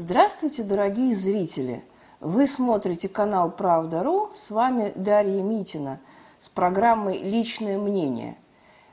Здравствуйте, 0.00 0.62
дорогие 0.62 1.12
зрители! 1.12 1.82
Вы 2.20 2.46
смотрите 2.46 3.08
канал 3.08 3.50
«Правда.ру». 3.50 4.30
С 4.36 4.52
вами 4.52 4.92
Дарья 4.94 5.42
Митина 5.42 5.98
с 6.38 6.48
программой 6.48 7.18
«Личное 7.18 7.78
мнение». 7.78 8.36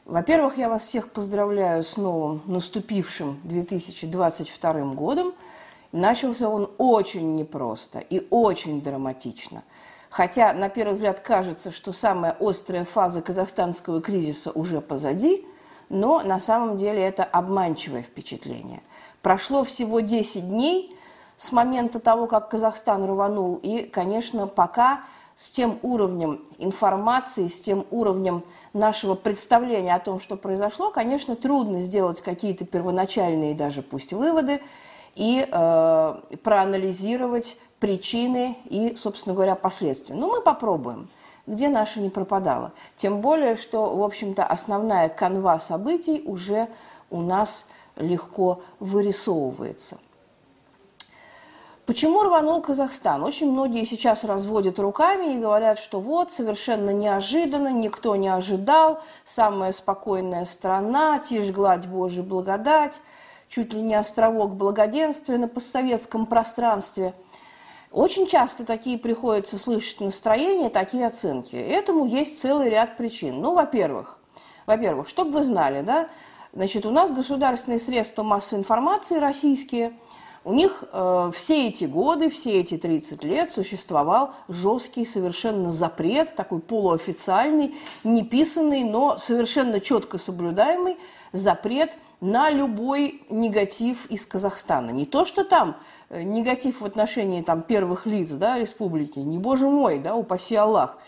Во-первых, 0.05 0.57
я 0.57 0.67
вас 0.67 0.81
всех 0.81 1.11
поздравляю 1.11 1.83
с 1.83 1.97
новым 1.97 2.41
наступившим 2.47 3.39
2022 3.43 4.95
годом. 4.95 5.35
Начался 5.91 6.49
он 6.49 6.71
очень 6.79 7.35
непросто 7.35 7.99
и 7.99 8.25
очень 8.31 8.81
драматично. 8.81 9.61
Хотя, 10.09 10.53
на 10.53 10.69
первый 10.69 10.95
взгляд, 10.95 11.19
кажется, 11.19 11.69
что 11.69 11.91
самая 11.91 12.35
острая 12.39 12.83
фаза 12.83 13.21
казахстанского 13.21 14.01
кризиса 14.01 14.49
уже 14.49 14.81
позади, 14.81 15.45
но 15.89 16.21
на 16.21 16.39
самом 16.39 16.77
деле 16.77 17.03
это 17.03 17.23
обманчивое 17.23 18.01
впечатление. 18.01 18.81
Прошло 19.25 19.63
всего 19.63 20.01
10 20.01 20.49
дней 20.49 20.95
с 21.35 21.51
момента 21.51 21.99
того, 21.99 22.27
как 22.27 22.47
Казахстан 22.49 23.05
рванул, 23.05 23.55
и, 23.55 23.81
конечно, 23.81 24.45
пока 24.45 25.01
с 25.35 25.49
тем 25.49 25.79
уровнем 25.81 26.45
информации, 26.59 27.47
с 27.47 27.59
тем 27.59 27.87
уровнем 27.89 28.43
нашего 28.73 29.15
представления 29.15 29.95
о 29.95 29.99
том, 29.99 30.19
что 30.19 30.37
произошло, 30.37 30.91
конечно, 30.91 31.35
трудно 31.35 31.79
сделать 31.79 32.21
какие-то 32.21 32.65
первоначальные 32.65 33.55
даже 33.55 33.81
пусть 33.81 34.13
выводы 34.13 34.61
и 35.15 35.49
э, 35.51 36.15
проанализировать 36.43 37.57
причины 37.79 38.59
и, 38.65 38.95
собственно 38.95 39.33
говоря, 39.33 39.55
последствия. 39.55 40.13
Но 40.13 40.27
мы 40.27 40.41
попробуем, 40.41 41.09
где 41.47 41.67
наша 41.67 41.99
не 41.99 42.11
пропадала. 42.11 42.73
Тем 42.95 43.21
более, 43.21 43.55
что, 43.55 43.95
в 43.95 44.03
общем-то, 44.03 44.45
основная 44.45 45.09
канва 45.09 45.57
событий 45.57 46.21
уже 46.27 46.67
у 47.09 47.21
нас 47.21 47.65
легко 47.95 48.61
вырисовывается. 48.79 49.97
Почему 51.85 52.23
рванул 52.23 52.61
Казахстан? 52.61 53.23
Очень 53.23 53.51
многие 53.51 53.85
сейчас 53.85 54.23
разводят 54.23 54.79
руками 54.79 55.35
и 55.35 55.39
говорят, 55.39 55.77
что 55.77 55.99
вот, 55.99 56.31
совершенно 56.31 56.89
неожиданно, 56.89 57.67
никто 57.67 58.15
не 58.15 58.27
ожидал, 58.27 59.01
самая 59.23 59.71
спокойная 59.71 60.45
страна, 60.45 61.19
тишь 61.19 61.51
гладь 61.51 61.85
Божья 61.85 62.23
благодать, 62.23 63.01
чуть 63.49 63.71
ли 63.73 63.81
не 63.81 63.93
островок 63.93 64.55
благоденствия 64.55 65.37
на 65.37 65.47
постсоветском 65.47 66.25
пространстве. 66.25 67.13
Очень 67.91 68.25
часто 68.25 68.65
такие 68.65 68.97
приходится 68.97 69.59
слышать 69.59 70.01
настроения, 70.01 70.71
такие 70.71 71.05
оценки. 71.05 71.55
Этому 71.55 72.05
есть 72.05 72.41
целый 72.41 72.69
ряд 72.69 72.97
причин. 72.97 73.39
Ну, 73.41 73.53
во-первых, 73.53 74.17
во-первых, 74.65 75.07
чтобы 75.07 75.33
вы 75.33 75.43
знали, 75.43 75.81
да, 75.81 76.09
значит, 76.55 76.85
у 76.85 76.89
нас 76.89 77.11
государственные 77.11 77.79
средства 77.79 78.23
массовой 78.23 78.61
информации 78.61 79.17
российские– 79.17 79.93
у 80.45 80.53
них 80.53 80.83
э, 80.93 81.31
все 81.33 81.69
эти 81.69 81.85
годы, 81.85 82.29
все 82.29 82.59
эти 82.59 82.77
30 82.77 83.23
лет 83.23 83.49
существовал 83.49 84.31
жесткий 84.47 85.03
совершенно 85.03 85.71
запрет, 85.71 86.35
такой 86.35 86.59
полуофициальный, 86.59 87.73
неписанный, 88.03 88.83
но 88.83 89.17
совершенно 89.17 89.79
четко 89.79 90.19
соблюдаемый 90.19 90.97
запрет 91.31 91.97
на 92.21 92.51
любой 92.51 93.23
негатив 93.31 94.05
из 94.11 94.27
Казахстана. 94.27 94.91
Не 94.91 95.07
то, 95.07 95.25
что 95.25 95.43
там 95.43 95.77
э, 96.09 96.21
негатив 96.21 96.81
в 96.81 96.85
отношении 96.85 97.41
там, 97.41 97.63
первых 97.63 98.05
лиц 98.05 98.29
да, 98.29 98.59
республики, 98.59 99.17
не 99.17 99.39
боже 99.39 99.67
мой, 99.67 99.97
да, 99.97 100.15
упаси 100.15 100.55
Аллах. 100.55 100.99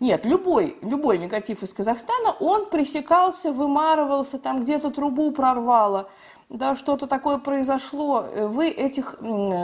Нет, 0.00 0.24
любой, 0.26 0.76
любой 0.82 1.18
негатив 1.18 1.62
из 1.62 1.72
Казахстана, 1.72 2.32
он 2.40 2.66
пресекался, 2.66 3.52
вымарывался, 3.52 4.38
там 4.38 4.62
где-то 4.62 4.90
трубу 4.90 5.30
прорвало– 5.32 6.08
да, 6.48 6.76
что-то 6.76 7.06
такое 7.06 7.38
произошло, 7.38 8.26
вы 8.34 8.68
этих 8.68 9.16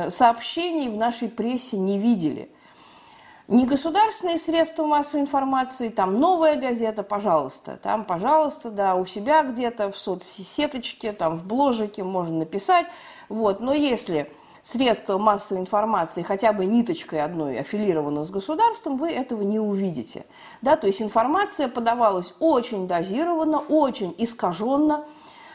сообщений 0.08 0.88
в 0.88 0.96
нашей 0.96 1.28
прессе 1.28 1.78
не 1.78 1.98
видели. 1.98 2.50
Не 3.48 3.66
государственные 3.66 4.38
средства 4.38 4.86
массовой 4.86 5.22
информации, 5.22 5.88
там 5.88 6.16
новая 6.16 6.54
газета, 6.54 7.02
пожалуйста, 7.02 7.76
там, 7.82 8.04
пожалуйста, 8.04 8.70
да, 8.70 8.94
у 8.94 9.04
себя 9.04 9.42
где-то 9.42 9.90
в 9.90 9.96
соцсеточке, 9.96 11.12
там 11.12 11.36
в 11.36 11.44
бложике 11.44 12.04
можно 12.04 12.38
написать, 12.38 12.86
вот, 13.28 13.60
но 13.60 13.74
если 13.74 14.30
средство 14.62 15.18
массовой 15.18 15.60
информации 15.60 16.22
хотя 16.22 16.52
бы 16.52 16.66
ниточкой 16.66 17.22
одной 17.22 17.58
аффилировано 17.58 18.24
с 18.24 18.30
государством, 18.30 18.96
вы 18.96 19.10
этого 19.10 19.42
не 19.42 19.58
увидите. 19.58 20.24
Да, 20.62 20.76
то 20.76 20.86
есть 20.86 21.02
информация 21.02 21.68
подавалась 21.68 22.34
очень 22.38 22.86
дозированно, 22.86 23.58
очень 23.58 24.14
искаженно, 24.18 25.04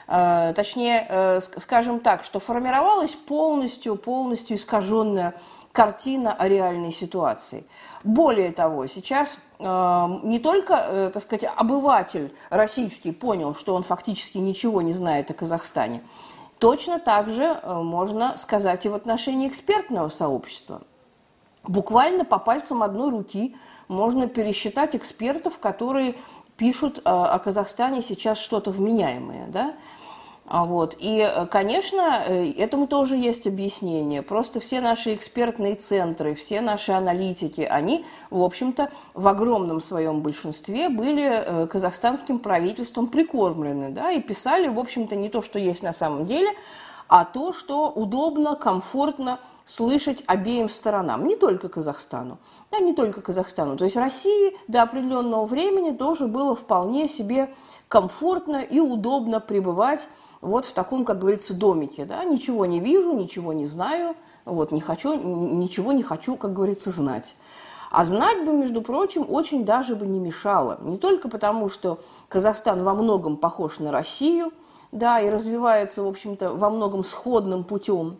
Э, 0.08 0.54
точнее, 0.56 1.06
э, 1.10 1.42
скажем 1.42 2.00
так, 2.00 2.24
что 2.24 2.40
формировалась 2.40 3.16
полностью, 3.16 3.96
полностью 3.96 4.58
искаженная 4.58 5.34
картина 5.72 6.34
о 6.34 6.48
реальной 6.48 6.92
ситуации. 6.92 7.66
Более 8.04 8.52
того, 8.52 8.88
сейчас 8.88 9.40
э, 9.60 10.08
не 10.24 10.40
только, 10.40 11.12
так 11.14 11.22
сказать, 11.22 11.50
обыватель 11.56 12.34
российский 12.50 13.12
понял, 13.12 13.56
что 13.56 13.74
он 13.74 13.84
фактически 13.84 14.38
ничего 14.38 14.82
не 14.82 14.94
знает 14.94 15.32
о 15.32 15.34
Казахстане, 15.34 16.02
точно 16.60 17.00
так 17.00 17.30
же 17.30 17.60
можно 17.66 18.38
сказать 18.38 18.86
и 18.86 18.90
в 18.90 18.96
отношении 18.96 19.48
экспертного 19.48 20.10
сообщества. 20.10 20.82
Буквально 21.64 22.26
по 22.26 22.38
пальцам 22.38 22.84
одной 22.84 23.10
руки 23.10 23.56
можно 23.88 24.28
пересчитать 24.28 24.96
экспертов, 24.96 25.58
которые 25.60 26.16
пишут 26.58 27.02
о 27.04 27.38
Казахстане 27.40 28.02
сейчас 28.02 28.38
что-то 28.38 28.72
вменяемое. 28.72 29.48
Да? 29.48 29.74
А 30.48 30.66
вот. 30.66 30.96
И, 31.00 31.20
э, 31.20 31.48
конечно, 31.48 32.24
э, 32.28 32.52
этому 32.52 32.86
тоже 32.86 33.16
есть 33.16 33.48
объяснение. 33.48 34.22
Просто 34.22 34.60
все 34.60 34.80
наши 34.80 35.16
экспертные 35.16 35.76
центры, 35.76 36.36
все 36.36 36.62
наши 36.62 36.92
аналитики, 36.92 37.62
они, 37.62 38.06
в 38.30 38.42
общем-то, 38.44 38.92
в 39.16 39.28
огромном 39.28 39.82
своем 39.82 40.22
большинстве 40.22 40.90
были 40.90 41.24
э, 41.24 41.68
казахстанским 41.68 42.38
правительством 42.38 43.08
прикормлены, 43.08 43.90
да, 43.90 44.12
и 44.12 44.22
писали, 44.22 44.68
в 44.68 44.80
общем-то, 44.80 45.16
не 45.16 45.30
то, 45.30 45.42
что 45.42 45.58
есть 45.58 45.82
на 45.82 45.94
самом 45.94 46.28
деле, 46.28 46.50
а 47.08 47.26
то, 47.26 47.52
что 47.52 47.90
удобно, 47.90 48.56
комфортно 48.56 49.40
слышать 49.64 50.24
обеим 50.28 50.70
сторонам, 50.70 51.26
не 51.26 51.36
только 51.36 51.70
Казахстану, 51.70 52.38
да, 52.72 52.80
не 52.80 52.94
только 52.94 53.22
Казахстану. 53.22 53.78
То 53.78 53.86
есть 53.86 53.98
России 53.98 54.56
до 54.68 54.84
определенного 54.84 55.46
времени 55.46 55.92
тоже 55.92 56.28
было 56.28 56.56
вполне 56.56 57.08
себе 57.08 57.52
комфортно 57.88 58.58
и 58.58 58.80
удобно 58.80 59.40
пребывать 59.40 60.08
вот 60.42 60.66
в 60.66 60.74
таком, 60.74 61.06
как 61.06 61.20
говорится, 61.20 61.54
домике, 61.54 62.06
да, 62.06 62.24
ничего 62.24 62.66
не 62.66 62.80
вижу, 62.80 63.14
ничего 63.14 63.54
не 63.54 63.66
знаю, 63.66 64.16
вот, 64.46 64.72
не 64.72 64.82
хочу, 64.82 65.14
ничего 65.16 65.92
не 65.92 66.04
хочу, 66.04 66.36
как 66.36 66.54
говорится, 66.54 66.92
знать. 66.92 67.36
А 67.92 68.04
знать 68.04 68.44
бы, 68.46 68.52
между 68.52 68.82
прочим, 68.82 69.26
очень 69.30 69.64
даже 69.64 69.96
бы 69.96 70.06
не 70.06 70.20
мешало. 70.20 70.80
Не 70.82 70.98
только 70.98 71.30
потому, 71.30 71.70
что 71.70 72.00
Казахстан 72.28 72.84
во 72.84 72.94
многом 72.94 73.38
похож 73.38 73.80
на 73.80 73.92
Россию, 73.92 74.52
да, 74.92 75.20
и 75.20 75.30
развивается, 75.30 76.04
в 76.04 76.08
общем-то, 76.08 76.54
во 76.54 76.70
многом 76.70 77.04
сходным 77.04 77.64
путем, 77.64 78.18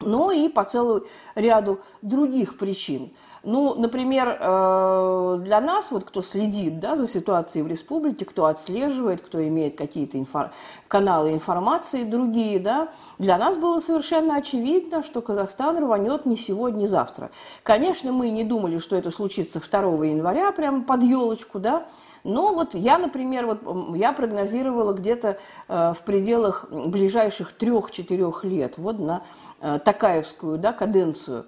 но 0.00 0.32
и 0.32 0.48
по 0.48 0.64
целому 0.64 1.02
ряду 1.34 1.80
других 2.02 2.58
причин. 2.58 3.12
Ну, 3.42 3.74
например, 3.74 4.38
э, 4.40 5.38
для 5.42 5.60
нас, 5.60 5.90
вот 5.90 6.04
кто 6.04 6.22
следит 6.22 6.80
да, 6.80 6.96
за 6.96 7.06
ситуацией 7.06 7.62
в 7.62 7.68
республике, 7.68 8.24
кто 8.24 8.46
отслеживает, 8.46 9.20
кто 9.20 9.46
имеет 9.46 9.76
какие-то 9.76 10.18
инфор... 10.18 10.50
каналы 10.88 11.32
информации 11.32 12.04
другие, 12.04 12.58
да, 12.58 12.88
для 13.18 13.36
нас 13.36 13.56
было 13.56 13.80
совершенно 13.80 14.36
очевидно, 14.36 15.02
что 15.02 15.20
Казахстан 15.20 15.78
рванет 15.78 16.26
не 16.26 16.36
сегодня, 16.36 16.80
не 16.80 16.86
завтра. 16.86 17.30
Конечно, 17.62 18.12
мы 18.12 18.30
не 18.30 18.44
думали, 18.44 18.78
что 18.78 18.96
это 18.96 19.10
случится 19.10 19.60
2 19.60 20.06
января, 20.06 20.50
прямо 20.52 20.82
под 20.82 21.02
елочку, 21.02 21.58
да, 21.58 21.86
но 22.24 22.54
вот 22.54 22.74
я, 22.74 22.96
например, 22.96 23.46
вот 23.46 23.94
я 23.94 24.12
прогнозировала 24.14 24.94
где-то 24.94 25.38
э, 25.68 25.92
в 25.92 26.02
пределах 26.02 26.66
ближайших 26.70 27.52
трех-четырех 27.52 28.44
лет, 28.44 28.78
вот 28.78 28.98
на 28.98 29.22
э, 29.60 29.78
Такаевскую 29.84 30.56
да, 30.56 30.72
каденцию. 30.72 31.44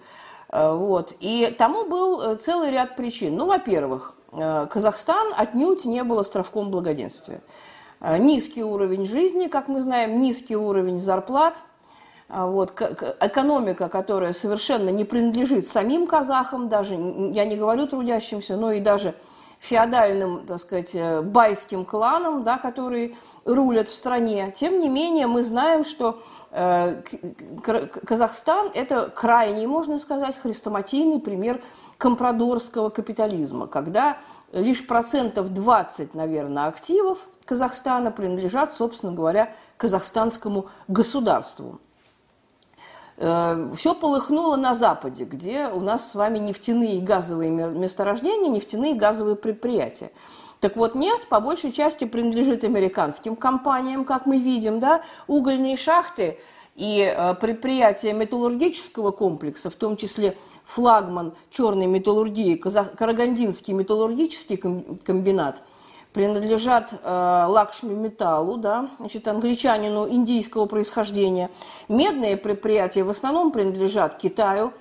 Э, 0.50 0.74
вот. 0.74 1.14
И 1.18 1.54
тому 1.58 1.84
был 1.84 2.36
целый 2.36 2.70
ряд 2.70 2.94
причин. 2.94 3.36
Ну, 3.36 3.46
во-первых, 3.46 4.14
Казахстан 4.32 5.32
отнюдь 5.34 5.86
не 5.86 6.04
был 6.04 6.18
островком 6.18 6.70
благоденствия. 6.70 7.40
Низкий 8.18 8.62
уровень 8.62 9.06
жизни, 9.06 9.46
как 9.46 9.68
мы 9.68 9.80
знаем, 9.80 10.20
низкий 10.20 10.56
уровень 10.56 10.98
зарплат, 10.98 11.62
вот, 12.28 12.72
экономика, 13.22 13.88
которая 13.88 14.34
совершенно 14.34 14.90
не 14.90 15.04
принадлежит 15.06 15.66
самим 15.66 16.06
казахам, 16.06 16.68
даже, 16.68 16.96
я 16.96 17.46
не 17.46 17.56
говорю 17.56 17.86
трудящимся, 17.86 18.56
но 18.56 18.72
и 18.72 18.80
даже 18.80 19.14
феодальным, 19.58 20.46
так 20.46 20.58
сказать, 20.58 20.96
байским 21.24 21.84
кланам, 21.84 22.44
да, 22.44 22.58
которые 22.58 23.16
рулят 23.44 23.88
в 23.88 23.94
стране. 23.94 24.52
Тем 24.54 24.78
не 24.78 24.88
менее, 24.88 25.26
мы 25.26 25.42
знаем, 25.42 25.84
что 25.84 26.20
Э, 26.58 27.02
Казахстан– 28.06 28.70
это 28.74 29.10
крайний, 29.10 29.66
можно 29.66 29.98
сказать, 29.98 30.38
хрестоматийный 30.38 31.20
пример 31.20 31.60
компрадорского 31.98 32.88
капитализма, 32.88 33.66
когда 33.66 34.16
лишь 34.52 34.86
процентов 34.86 35.50
20, 35.50 36.14
наверное, 36.14 36.68
активов 36.68 37.28
Казахстана 37.44 38.10
принадлежат, 38.10 38.74
собственно 38.74 39.12
говоря, 39.12 39.52
казахстанскому 39.76 40.68
государству. 40.88 41.78
Э, 43.18 43.70
все 43.74 43.94
полыхнуло 43.94 44.56
на 44.56 44.74
Западе, 44.74 45.24
где 45.24 45.68
у 45.68 45.80
нас 45.80 46.10
с 46.10 46.14
вами 46.14 46.38
нефтяные 46.38 46.96
и 46.96 47.00
газовые 47.00 47.50
месторождения, 47.50 48.50
нефтяные 48.50 48.92
и 48.92 48.98
газовые 48.98 49.36
предприятия. 49.36 50.10
Так 50.60 50.76
вот, 50.76 50.94
нефть 50.94 51.28
по 51.28 51.40
большей 51.40 51.72
части 51.72 52.04
принадлежит 52.04 52.64
американским 52.64 53.36
компаниям, 53.36 54.04
как 54.04 54.26
мы 54.26 54.38
видим, 54.38 54.80
да, 54.80 55.02
угольные 55.26 55.76
шахты 55.76 56.38
и 56.74 57.00
э, 57.00 57.34
предприятия 57.34 58.12
металлургического 58.12 59.10
комплекса, 59.10 59.70
в 59.70 59.74
том 59.74 59.96
числе 59.96 60.36
флагман 60.64 61.34
черной 61.50 61.86
металлургии, 61.86 62.56
Карагандинский 62.56 63.72
металлургический 63.72 64.56
комбинат– 65.04 65.62
принадлежат 66.16 66.94
э, 66.94 67.44
Лакшми 67.46 67.92
Металлу, 67.92 68.56
да, 68.56 68.88
значит, 68.98 69.28
англичанину 69.28 70.08
индийского 70.08 70.64
происхождения. 70.64 71.50
Медные 71.90 72.38
предприятия 72.38 73.04
в 73.04 73.10
основном 73.10 73.52
принадлежат 73.52 74.16
Китаю, 74.16 74.72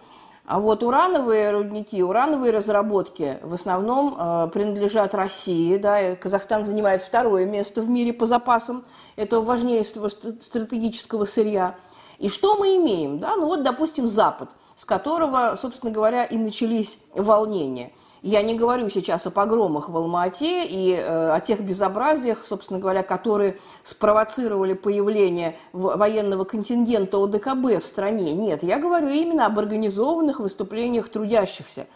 а 0.46 0.62
вот 0.62 0.82
урановые 0.82 1.52
рудники, 1.52 2.02
урановые 2.02 2.54
разработки 2.54 3.38
в 3.44 3.54
основном 3.54 4.16
э, 4.18 4.50
принадлежат 4.54 5.14
России. 5.14 5.76
Да, 5.76 6.00
и 6.00 6.16
Казахстан 6.16 6.64
занимает 6.64 7.02
второе 7.02 7.46
место 7.46 7.82
в 7.82 7.90
мире 7.90 8.14
по 8.14 8.26
запасам 8.26 8.86
этого 9.18 9.44
важнейшего 9.44 10.08
стратегического 10.08 11.26
сырья. 11.26 11.76
И 12.18 12.30
что 12.30 12.56
мы 12.56 12.78
имеем? 12.78 13.20
Да? 13.20 13.36
Ну 13.36 13.48
вот, 13.48 13.62
допустим, 13.62 14.08
Запад, 14.08 14.52
с 14.78 14.86
которого, 14.86 15.58
собственно 15.58 15.92
говоря, 15.92 16.24
и 16.24 16.38
начались 16.38 16.98
волнения– 17.14 17.92
я 18.26 18.42
не 18.42 18.56
говорю 18.56 18.90
сейчас 18.90 19.28
о 19.28 19.30
погромах 19.30 19.88
в 19.88 19.96
Алма-Ате 19.96 20.66
и 20.66 20.94
э, 20.94 21.30
о 21.30 21.40
тех 21.40 21.62
безобразиях, 21.62 22.44
собственно 22.44 22.80
говоря, 22.80 23.04
которые 23.04 23.60
спровоцировали 23.84 24.74
появление 24.74 25.60
военного 25.74 26.44
контингента 26.44 27.24
ОДКБ 27.24 27.84
в 27.84 27.86
стране. 27.86 28.34
Нет, 28.34 28.64
я 28.64 28.80
говорю 28.80 29.10
именно 29.10 29.46
об 29.46 29.60
организованных 29.60 30.40
выступлениях 30.40 31.10
трудящихся 31.10 31.88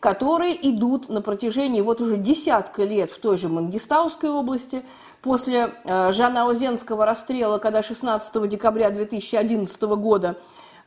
которые 0.00 0.54
идут 0.68 1.08
на 1.08 1.22
протяжении 1.22 1.80
вот 1.80 2.02
уже 2.02 2.18
десятка 2.18 2.84
лет 2.84 3.10
в 3.10 3.18
той 3.20 3.38
же 3.38 3.48
Мангистауской 3.48 4.28
области, 4.28 4.82
после 5.22 5.72
э, 5.84 6.12
Жанаозенского 6.12 7.06
расстрела, 7.06 7.56
когда 7.56 7.82
16 7.82 8.46
декабря 8.46 8.90
2011 8.90 9.82
года 9.82 10.36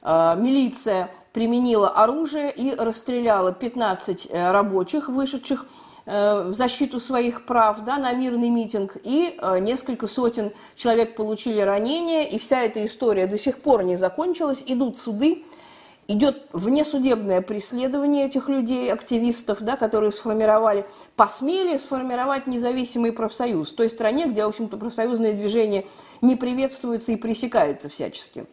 милиция 0.04 1.10
применила 1.38 1.90
оружие 1.90 2.52
и 2.52 2.74
расстреляла 2.74 3.52
15 3.52 4.30
э, 4.32 4.52
рабочих, 4.52 5.08
вышедших 5.08 5.68
э, 6.08 6.50
в 6.50 6.56
защиту 6.56 7.00
своих 7.00 7.46
прав 7.46 7.82
да, 7.82 7.98
на 7.98 8.12
мирный 8.14 8.50
митинг, 8.50 8.98
и 9.04 9.38
э, 9.40 9.60
несколько 9.60 10.08
сотен 10.08 10.52
человек 10.74 11.16
получили 11.16 11.62
ранения, 11.62 12.24
и 12.24 12.40
вся 12.40 12.64
эта 12.64 12.84
история 12.84 13.28
до 13.28 13.38
сих 13.38 13.60
пор 13.60 13.84
не 13.84 13.98
закончилась, 13.98 14.64
идут 14.66 14.98
суды, 14.98 15.44
идет 16.08 16.48
внесудебное 16.54 17.42
преследование 17.42 18.26
этих 18.26 18.50
людей, 18.50 18.92
активистов, 18.92 19.62
да, 19.62 19.78
которые 19.78 20.12
сформировали, 20.12 20.88
посмели 21.16 21.78
сформировать 21.78 22.48
независимый 22.48 23.12
профсоюз. 23.12 23.74
В 23.74 23.76
той 23.76 23.92
стране, 23.92 24.26
где, 24.26 24.44
в 24.44 24.48
общем-то, 24.48 24.76
профсоюзное 24.78 25.34
движение 25.34 25.86
не 26.22 26.36
приветствуется 26.36 27.12
и 27.12 27.16
пресекается 27.16 27.90
всячески. 27.90 28.48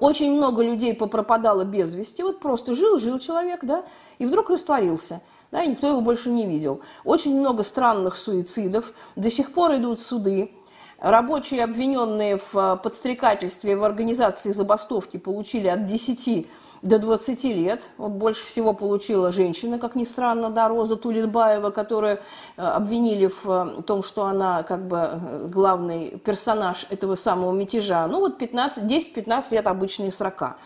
Очень 0.00 0.36
много 0.36 0.62
людей 0.62 0.94
попропадало 0.94 1.64
без 1.64 1.94
вести, 1.94 2.22
вот 2.22 2.40
просто 2.40 2.74
жил, 2.74 2.98
жил 2.98 3.18
человек, 3.18 3.64
да, 3.64 3.84
и 4.18 4.26
вдруг 4.26 4.50
растворился, 4.50 5.22
да, 5.50 5.62
и 5.62 5.68
никто 5.68 5.86
его 5.88 6.00
больше 6.00 6.30
не 6.30 6.46
видел. 6.46 6.80
Очень 7.04 7.38
много 7.38 7.62
странных 7.62 8.16
суицидов, 8.16 8.92
до 9.16 9.30
сих 9.30 9.52
пор 9.52 9.76
идут 9.76 10.00
суды, 10.00 10.50
Рабочие, 10.98 11.62
обвиненные 11.62 12.38
в 12.38 12.54
э, 12.54 12.76
подстрекательстве 12.82 13.76
в 13.76 13.84
организации 13.84 14.50
забастовки, 14.50 15.18
получили 15.18 15.68
от 15.68 15.84
10 15.84 16.46
до 16.86 16.98
20 16.98 17.44
лет. 17.44 17.90
Вот 17.98 18.12
больше 18.12 18.44
всего 18.44 18.72
получила 18.72 19.32
женщина, 19.32 19.78
как 19.78 19.94
ни 19.94 20.04
странно, 20.04 20.50
да, 20.50 20.68
Роза 20.68 20.96
Тулитбаева, 20.96 21.70
которую 21.70 22.18
э, 22.56 22.62
обвинили 22.62 23.26
в 23.26 23.46
э, 23.46 23.82
том, 23.82 24.02
что 24.02 24.24
она 24.24 24.62
как 24.62 24.86
бы 24.86 24.96
э, 24.96 25.48
главный 25.48 26.18
персонаж 26.18 26.86
этого 26.90 27.14
самого 27.16 27.52
мятежа. 27.52 28.06
Ну 28.06 28.20
вот 28.20 28.38
15, 28.38 28.84
10-15 28.84 29.54
лет 29.54 29.66
обычные 29.66 30.12
срока. 30.12 30.56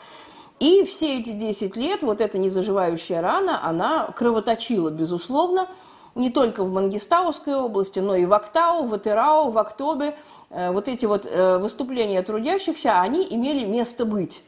И 0.58 0.84
все 0.84 1.18
эти 1.18 1.32
10 1.32 1.76
лет, 1.76 2.02
вот 2.02 2.20
эта 2.20 2.38
незаживающая 2.38 3.22
рана, 3.22 3.66
она 3.66 4.12
кровоточила, 4.14 4.90
безусловно, 4.90 5.68
не 6.14 6.28
только 6.28 6.64
в 6.64 6.72
Мангистауской 6.72 7.54
области, 7.54 8.00
но 8.00 8.14
и 8.14 8.26
в 8.26 8.32
Актау, 8.34 8.86
в 8.86 8.92
Атерау, 8.92 9.50
в 9.50 9.58
Актобе. 9.58 10.16
Вот 10.50 10.88
эти 10.88 11.06
вот 11.06 11.24
выступления 11.60 12.20
трудящихся, 12.20 13.00
они 13.00 13.26
имели 13.30 13.64
место 13.64 14.04
быть. 14.04 14.42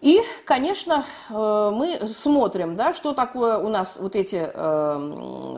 И, 0.00 0.20
конечно, 0.44 1.02
э, 1.28 1.70
мы 1.74 1.98
смотрим, 2.06 2.76
да, 2.76 2.92
что 2.92 3.14
такое 3.14 3.58
у 3.58 3.68
нас 3.68 3.98
вот 4.00 4.14
эти 4.14 4.48
э, 4.52 4.98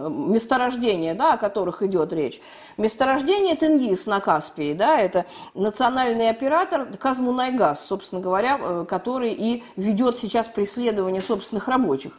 месторождения, 0.09 1.15
да, 1.15 1.35
о 1.35 1.37
которых 1.37 1.83
идет 1.83 2.13
речь. 2.15 2.41
Месторождение 2.79 3.55
Тенгиз 3.55 4.07
на 4.07 4.21
Каспии, 4.21 4.73
да, 4.73 4.99
это 4.99 5.27
национальный 5.53 6.31
оператор 6.31 6.87
Казмунайгаз, 6.87 7.85
собственно 7.85 8.23
говоря, 8.23 8.59
э, 8.59 8.87
который 8.89 9.33
и 9.33 9.63
ведет 9.77 10.17
сейчас 10.17 10.49
преследование 10.49 11.21
собственных 11.21 11.69
рабочих. 11.69 12.19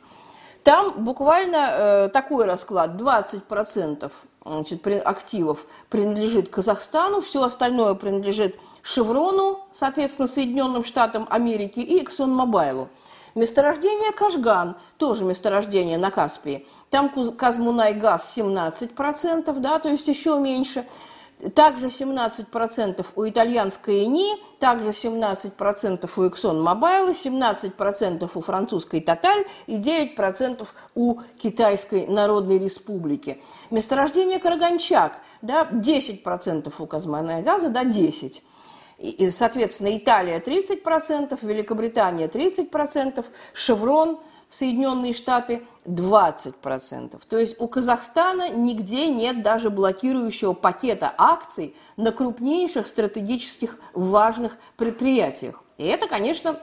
Там 0.63 1.03
буквально 1.03 2.07
такой 2.13 2.45
расклад, 2.45 2.91
20% 2.91 4.12
значит, 4.43 4.85
активов 4.88 5.65
принадлежит 5.89 6.49
Казахстану, 6.49 7.21
все 7.21 7.43
остальное 7.43 7.93
принадлежит 7.93 8.57
Шеврону, 8.81 9.59
соответственно, 9.71 10.27
Соединенным 10.27 10.83
Штатам 10.83 11.27
Америки 11.29 11.79
и 11.79 12.03
ExxonMobil. 12.03 12.88
Месторождение 13.33 14.11
Кашган, 14.11 14.75
тоже 14.97 15.23
месторождение 15.23 15.97
на 15.97 16.11
Каспии. 16.11 16.67
Там 16.89 17.09
Казмунай 17.38 17.93
газ 17.93 18.38
17%, 18.38 19.59
да, 19.59 19.79
то 19.79 19.89
есть 19.89 20.07
еще 20.07 20.38
меньше. 20.38 20.85
Также 21.55 21.88
17% 21.88 23.05
у 23.15 23.27
итальянской 23.27 24.03
ИНИ, 24.03 24.35
также 24.59 24.89
17% 24.89 26.09
у 26.15 26.21
ExxonMobil, 26.23 27.09
17% 27.09 28.31
у 28.33 28.41
французской 28.41 28.99
Total 28.99 29.45
и 29.65 29.77
9% 29.77 30.67
у 30.93 31.19
Китайской 31.39 32.05
Народной 32.05 32.59
Республики. 32.59 33.41
Месторождение 33.71 34.39
Караганчак, 34.39 35.19
да, 35.41 35.67
10% 35.71 36.73
у 36.77 36.85
Казмана 36.85 37.41
газа, 37.41 37.69
да, 37.69 37.83
10%. 37.83 38.41
И, 38.99 39.31
соответственно, 39.31 39.97
Италия 39.97 40.39
30%, 40.39 41.39
Великобритания 41.41 42.27
30%, 42.27 43.25
Шеврон– 43.53 44.19
Соединенные 44.51 45.13
Штаты 45.13 45.65
20%. 45.86 47.22
То 47.27 47.39
есть 47.39 47.60
у 47.60 47.67
Казахстана 47.67 48.50
нигде 48.50 49.08
нет 49.08 49.41
даже 49.41 49.70
блокирующего 49.70 50.53
пакета 50.53 51.13
акций 51.17 51.75
на 51.96 52.12
крупнейших 52.12 52.86
стратегических 52.86 53.79
важных 53.93 54.58
предприятиях. 54.75 55.63
И 55.77 55.86
это, 55.86 56.08
конечно, 56.08 56.60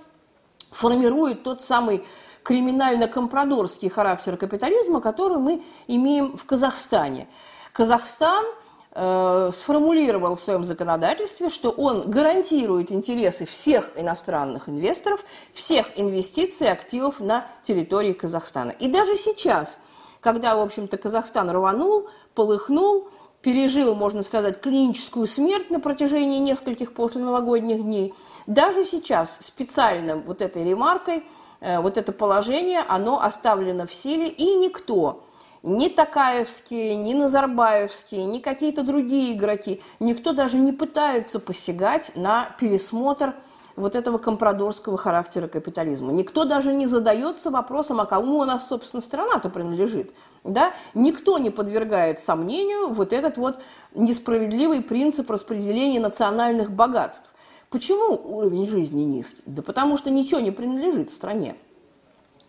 формирует 0.70 1.42
тот 1.42 1.62
самый 1.62 2.04
криминально-компрадорский 2.42 3.88
характер 3.88 4.36
капитализма, 4.36 5.00
который 5.00 5.38
мы 5.38 5.62
имеем 5.86 6.36
в 6.36 6.44
Казахстане. 6.44 7.26
Казахстан– 7.72 8.44
Э, 9.00 9.50
сформулировал 9.52 10.34
в 10.34 10.40
своем 10.40 10.64
законодательстве, 10.64 11.50
что 11.50 11.70
он 11.70 12.10
гарантирует 12.10 12.90
интересы 12.90 13.46
всех 13.46 13.90
иностранных 13.94 14.68
инвесторов, 14.68 15.24
всех 15.52 15.86
инвестиций 15.94 16.66
и 16.66 16.70
активов 16.70 17.20
на 17.20 17.46
территории 17.62 18.12
Казахстана. 18.12 18.72
И 18.72 18.88
даже 18.88 19.14
сейчас, 19.14 19.78
когда, 20.18 20.56
в 20.56 20.60
общем-то, 20.60 20.96
Казахстан 20.96 21.48
рванул, 21.48 22.08
полыхнул, 22.34 23.08
пережил, 23.40 23.94
можно 23.94 24.24
сказать, 24.24 24.60
клиническую 24.60 25.28
смерть 25.28 25.70
на 25.70 25.78
протяжении 25.78 26.40
нескольких 26.40 26.92
после 26.92 27.22
новогодних 27.22 27.84
дней, 27.84 28.14
даже 28.48 28.82
сейчас 28.82 29.38
специально 29.42 30.16
вот 30.16 30.42
этой 30.42 30.64
ремаркой, 30.64 31.24
э, 31.60 31.78
вот 31.78 31.98
это 31.98 32.10
положение, 32.10 32.80
оно 32.88 33.22
оставлено 33.22 33.86
в 33.86 33.94
силе, 33.94 34.26
и 34.26 34.56
никто 34.56 35.22
ни 35.62 35.88
Такаевские, 35.88 36.96
ни 36.96 37.14
Назарбаевские, 37.14 38.24
ни 38.24 38.38
какие-то 38.38 38.82
другие 38.82 39.34
игроки, 39.34 39.82
никто 40.00 40.32
даже 40.32 40.58
не 40.58 40.72
пытается 40.72 41.40
посягать 41.40 42.12
на 42.14 42.50
пересмотр 42.58 43.34
вот 43.78 43.94
этого 43.94 44.18
компрадорского 44.18 44.98
характера 44.98 45.46
капитализма. 45.46 46.12
Никто 46.12 46.44
даже 46.44 46.72
не 46.72 46.86
задается 46.86 47.50
вопросом, 47.50 48.00
а 48.00 48.06
кому 48.06 48.38
у 48.38 48.44
нас, 48.44 48.68
собственно, 48.68 49.00
страна-то 49.00 49.50
принадлежит. 49.50 50.12
Да? 50.44 50.74
Никто 50.94 51.38
не 51.38 51.50
подвергает 51.50 52.18
сомнению 52.18 52.92
вот 52.92 53.12
этот 53.12 53.38
вот 53.38 53.60
несправедливый 53.94 54.82
принцип 54.82 55.30
распределения 55.30 56.00
национальных 56.00 56.72
богатств. 56.72 57.32
Почему 57.70 58.20
уровень 58.24 58.66
жизни 58.66 59.02
низкий? 59.02 59.42
Да 59.46 59.62
потому 59.62 59.96
что 59.96 60.10
ничего 60.10 60.40
не 60.40 60.50
принадлежит 60.50 61.10
стране. 61.10 61.54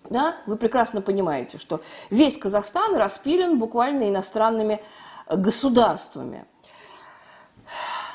Да? 0.10 0.38
Вы 0.46 0.56
прекрасно 0.58 1.02
понимаете, 1.02 1.58
что 1.58 1.82
весь 2.10 2.38
Казахстан 2.38 2.96
распилен 2.96 3.60
буквально 3.60 4.10
иностранными 4.10 4.82
государствами. 5.30 6.46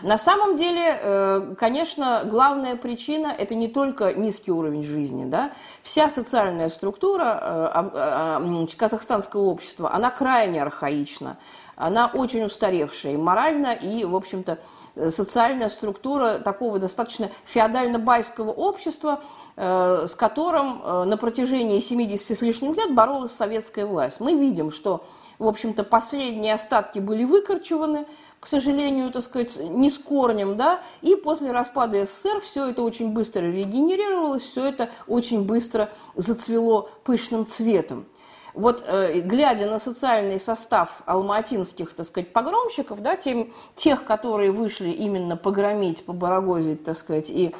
на 0.03 0.19
самом 0.19 0.57
деле, 0.57 0.99
э, 1.01 1.55
конечно, 1.57 2.23
главная 2.25 2.75
причина– 2.75 3.33
это 3.39 3.55
не 3.55 3.69
только 3.69 4.13
низкий 4.13 4.51
уровень 4.51 4.83
жизни. 4.83 5.25
Да? 5.25 5.53
Вся 5.83 6.11
социальная 6.11 6.69
структура 6.69 7.39
э, 7.73 8.67
казахстанского 8.77 9.43
общества, 9.43 9.93
она 9.95 10.11
крайне 10.11 10.61
архаична, 10.61 11.39
она 11.77 12.11
очень 12.13 12.45
устаревшая 12.45 13.15
и 13.15 13.17
морально, 13.17 13.73
и, 13.73 14.05
в 14.05 14.15
общем-то, 14.15 14.59
социальная 15.09 15.69
структура 15.69 16.39
такого 16.39 16.79
достаточно 16.79 17.31
феодально-байского 17.45 18.51
общества, 18.51 19.23
с 19.57 20.15
которым 20.15 21.09
на 21.09 21.17
протяжении 21.17 21.81
70 21.81 22.39
с 22.39 22.43
лишним 22.43 22.75
лет 22.75 22.95
боролась 22.95 23.33
советская 23.33 23.87
власть. 23.87 24.21
Мы 24.21 24.35
видим, 24.35 24.71
что, 24.71 25.05
в 25.39 25.49
общем-то, 25.49 25.83
последние 25.83 26.55
остатки 26.55 27.01
были 27.01 27.25
выкорчеваны– 27.25 28.07
к 28.45 28.47
сожалению, 28.47 29.11
так 29.11 29.23
сказать, 29.23 29.59
не 29.59 29.89
с 29.89 29.97
корнем, 29.97 30.59
да, 30.59 30.83
и 31.01 31.17
после 31.17 31.51
распада 31.51 32.05
СССР 32.05 32.41
все 32.43 32.67
это 32.67 32.83
очень 32.83 33.15
быстро 33.15 33.41
регенерировалось, 33.41 34.43
все 34.43 34.67
это 34.67 34.91
очень 35.07 35.47
быстро 35.47 35.89
зацвело 36.15 36.91
пышным 37.05 37.47
цветом. 37.47 38.05
Вот 38.55 38.85
э, 38.87 39.21
глядя 39.21 39.67
на 39.67 39.79
социальный 39.79 40.39
состав 40.39 41.03
алматинских, 41.07 41.93
так 41.93 42.07
сказать, 42.07 42.33
погромщиков, 42.33 43.01
да, 43.01 43.17
тем, 43.17 43.53
тех, 43.75 44.05
которые 44.05 44.53
вышли 44.53 44.91
именно 44.91 45.37
погромить, 45.37 46.07
побарагозить, 46.07 46.85
так 46.85 46.97
сказать, 46.97 47.31
и 47.31 47.55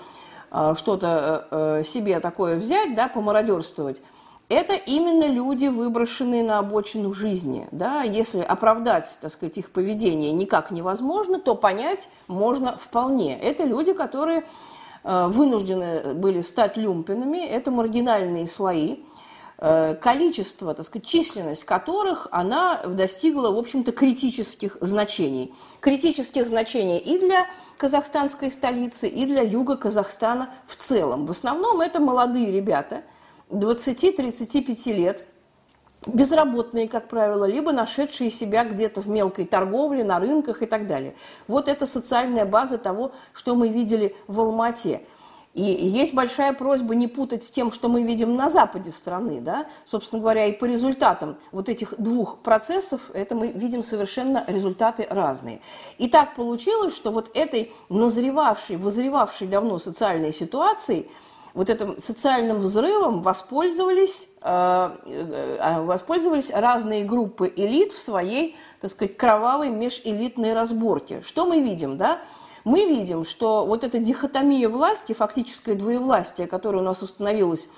э, 0.53 0.75
что-то 0.77 1.47
э, 1.51 1.81
э 1.81 1.85
себе 1.85 2.21
такое 2.21 2.57
взять, 2.57 2.95
да, 2.95 3.09
помародерствовать, 3.09 4.03
это 4.49 4.75
именно 4.75 5.25
люди, 5.25 5.67
выброшенные 5.67 6.45
на 6.45 6.59
обочину 6.59 7.13
жизни. 7.13 7.67
Да? 7.73 8.03
Если 8.03 8.41
оправдать, 8.41 9.19
так 9.21 9.33
сказать, 9.33 9.57
их 9.59 9.71
поведение 9.71 10.33
никак 10.33 10.71
невозможно, 10.71 11.41
то 11.41 11.55
понять 11.55 12.09
можно 12.29 12.77
вполне. 12.77 13.39
Это 13.39 13.65
люди, 13.65 13.95
которые 13.95 14.45
э, 15.03 15.27
вынуждены 15.29 16.15
были 16.15 16.43
стать 16.43 16.77
люмпинами, 16.77 17.39
это 17.39 17.71
маргинальные 17.71 18.47
слои, 18.47 18.99
количество, 20.01 20.75
так 20.75 20.85
сказать, 20.85 21.07
численность 21.07 21.65
которых 21.65 22.29
она 22.31 22.83
достигла, 22.85 23.51
в 23.51 23.59
общем-то, 23.59 23.93
критических 23.93 24.77
значений. 24.81 25.55
Критических 25.81 26.47
значений 26.47 26.99
и 26.99 27.19
для 27.19 27.47
казахстанской 27.79 28.51
столицы, 28.51 29.09
и 29.09 29.25
для 29.27 29.43
юга 29.43 29.77
Казахстана 29.77 30.51
в 30.67 30.77
целом. 30.77 31.27
В 31.27 31.31
основном 31.31 31.81
это 31.81 32.01
молодые 32.01 32.51
ребята– 32.51 33.03
20-35 33.51 34.93
лет, 34.93 35.27
безработные, 36.07 36.89
как 36.89 37.09
правило, 37.09 37.45
либо 37.45 37.73
нашедшие 37.73 38.31
себя 38.31 38.65
где-то 38.65 39.01
в 39.01 39.09
мелкой 39.09 39.47
торговле, 39.47 40.05
на 40.05 40.19
рынках 40.19 40.63
и 40.63 40.67
так 40.67 40.87
далее. 40.87 41.15
Вот 41.47 41.69
это 41.69 41.87
социальная 41.87 42.45
база 42.45 42.79
того, 42.79 43.13
что 43.33 43.55
мы 43.55 43.69
видели 43.69 44.17
в 44.27 44.41
Алмате. 44.41 45.03
И 45.55 45.63
есть 45.63 46.15
большая 46.15 46.53
просьба 46.53 46.95
не 46.95 47.07
путать 47.09 47.45
с 47.45 47.51
тем, 47.51 47.71
что 47.73 47.89
мы 47.89 48.03
видим 48.03 48.35
на 48.37 48.51
западе 48.51 48.91
страны. 48.91 49.41
Да? 49.41 49.67
Собственно 49.87 50.21
говоря, 50.21 50.47
и 50.47 50.53
по 50.53 50.65
результатам 50.65 51.37
вот 51.53 51.69
этих 51.69 51.95
двух 51.97 52.39
процессов 52.41 53.11
это 53.15 53.35
мы 53.35 53.49
видим 53.53 53.83
совершенно 53.83 54.45
результаты 54.49 55.07
разные. 55.09 55.61
И 55.99 56.09
так 56.09 56.35
получилось, 56.35 56.95
что 56.95 57.13
вот 57.13 57.31
этой 57.35 57.73
назревавшей, 57.89 58.77
возревавшей 58.77 59.47
давно 59.47 59.79
социальной 59.79 60.33
ситуацией– 60.33 61.09
вот 61.55 61.71
этим 61.71 61.99
социальным 62.01 62.59
взрывом 62.59 63.23
воспользовались, 63.23 64.29
э, 64.43 64.97
э, 65.07 65.83
воспользовались 65.83 66.51
разные 66.51 67.05
группы 67.05 67.51
элит 67.57 67.93
в 67.93 67.99
своей, 67.99 68.57
так 68.81 68.91
сказать, 68.91 69.17
кровавой 69.17 69.71
межэлитной 69.71 70.53
разборке. 70.53 71.23
Что 71.23 71.47
мы 71.47 71.61
видим, 71.61 71.97
да? 71.97 72.21
Мы 72.65 72.87
видим, 72.87 73.27
что 73.27 73.67
вот 73.67 73.85
эта 73.85 73.99
дихотомия 73.99 74.71
власти, 74.71 75.13
фактическое 75.13 75.75
двоевластие, 75.75 76.47
которое 76.47 76.79
у 76.79 76.83
нас 76.83 77.03
установилось 77.03 77.69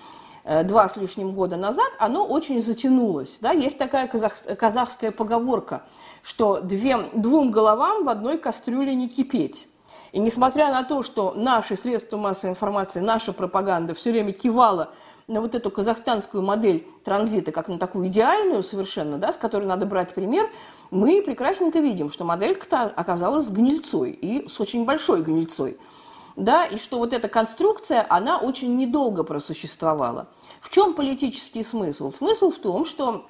э, 0.45 0.63
два 0.63 0.89
с 0.89 0.97
лишним 0.97 1.33
года 1.33 1.57
назад, 1.57 1.91
оно 1.99 2.25
очень 2.25 2.63
затянулось. 2.63 3.39
Да? 3.41 3.51
Есть 3.51 3.79
такая 3.79 4.07
казах, 4.07 4.35
казахская 4.57 5.11
поговорка, 5.11 5.83
что 6.23 6.61
две, 6.61 6.99
двум 7.15 7.51
головам 7.51 8.05
в 8.05 8.09
одной 8.09 8.39
кастрюле 8.39 8.95
не 8.95 9.09
кипеть. 9.09 9.69
И 10.13 10.21
несмотря 10.21 10.71
на 10.71 10.85
то, 10.85 11.03
что 11.03 11.35
наши 11.35 11.75
средства 11.75 12.17
массовой 12.17 12.53
информации, 12.53 13.01
наша 13.01 13.33
пропаганда 13.33 13.93
все 13.93 14.13
время 14.13 14.33
кивала 14.33 14.93
на 15.29 15.41
вот 15.41 15.55
эту 15.55 15.71
казахстанскую 15.71 16.43
модель 16.43 16.87
транзита, 17.03 17.51
как 17.51 17.69
на 17.69 17.79
такую 17.79 18.09
идеальную 18.09 18.63
совершенно, 18.63 19.19
да, 19.19 19.33
с 19.33 19.37
которой 19.37 19.65
надо 19.65 19.85
брать 19.85 20.15
пример, 20.15 20.49
мы 20.91 21.21
прекрасненько 21.23 21.81
видим, 21.81 22.11
что 22.11 22.25
моделька-то 22.25 22.85
оказалась 22.85 23.51
гнильцой, 23.51 24.13
и 24.13 24.49
с 24.49 24.61
очень 24.61 24.85
большой 24.85 25.23
гнильцой. 25.23 25.79
Да, 26.37 26.67
и 26.67 26.77
что 26.77 26.99
вот 26.99 27.13
эта 27.15 27.29
конструкция, 27.29 28.07
она 28.09 28.39
очень 28.39 28.77
недолго 28.77 29.25
просуществовала. 29.25 30.29
В 30.61 30.69
чем 30.69 30.93
политический 30.93 31.65
смысл? 31.65 32.13
Смысл 32.13 32.51
в 32.51 32.59
том, 32.59 32.85
что 32.85 33.27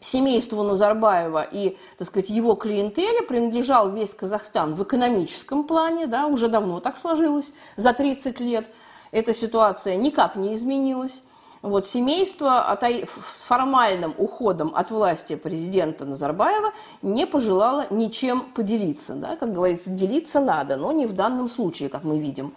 семейству 0.00 0.62
Назарбаева 0.62 1.42
и, 1.42 1.76
так 1.98 2.06
сказать, 2.06 2.30
его 2.30 2.54
клиентеле 2.54 3.22
принадлежал 3.22 3.90
весь 3.90 4.14
Казахстан 4.14 4.74
в 4.74 4.84
экономическом 4.84 5.64
плане, 5.64 6.06
да, 6.06 6.26
уже 6.26 6.46
давно 6.48 6.78
так 6.78 6.96
сложилось, 6.96 7.52
за 7.76 7.92
30 7.92 8.38
лет 8.40 8.70
эта 9.10 9.34
ситуация 9.34 9.96
никак 9.96 10.36
не 10.36 10.54
изменилась. 10.54 11.22
Вот, 11.60 11.86
семейство 11.86 12.78
с 12.80 13.44
формальным 13.44 14.14
уходом 14.16 14.72
от 14.76 14.92
власти 14.92 15.34
президента 15.34 16.04
Назарбаева 16.04 16.72
не 17.02 17.26
пожелало 17.26 17.86
ничем 17.90 18.42
поделиться. 18.42 19.14
Да? 19.14 19.36
Как 19.36 19.52
говорится, 19.52 19.90
делиться 19.90 20.40
надо, 20.40 20.76
но 20.76 20.92
не 20.92 21.06
в 21.06 21.12
данном 21.12 21.48
случае, 21.48 21.88
как 21.88 22.04
мы 22.04 22.18
видим. 22.20 22.54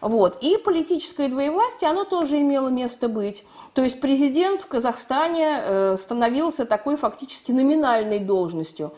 Вот. 0.00 0.38
И 0.40 0.56
политическое 0.56 1.28
двоевластие, 1.28 1.88
оно 1.88 2.02
тоже 2.02 2.40
имело 2.40 2.66
место 2.66 3.08
быть. 3.08 3.44
То 3.72 3.82
есть 3.82 4.00
президент 4.00 4.62
в 4.62 4.66
Казахстане 4.66 5.62
э, 5.64 5.96
становился 5.96 6.66
такой 6.66 6.96
фактически 6.96 7.52
номинальной 7.52 8.18
должностью. 8.18 8.92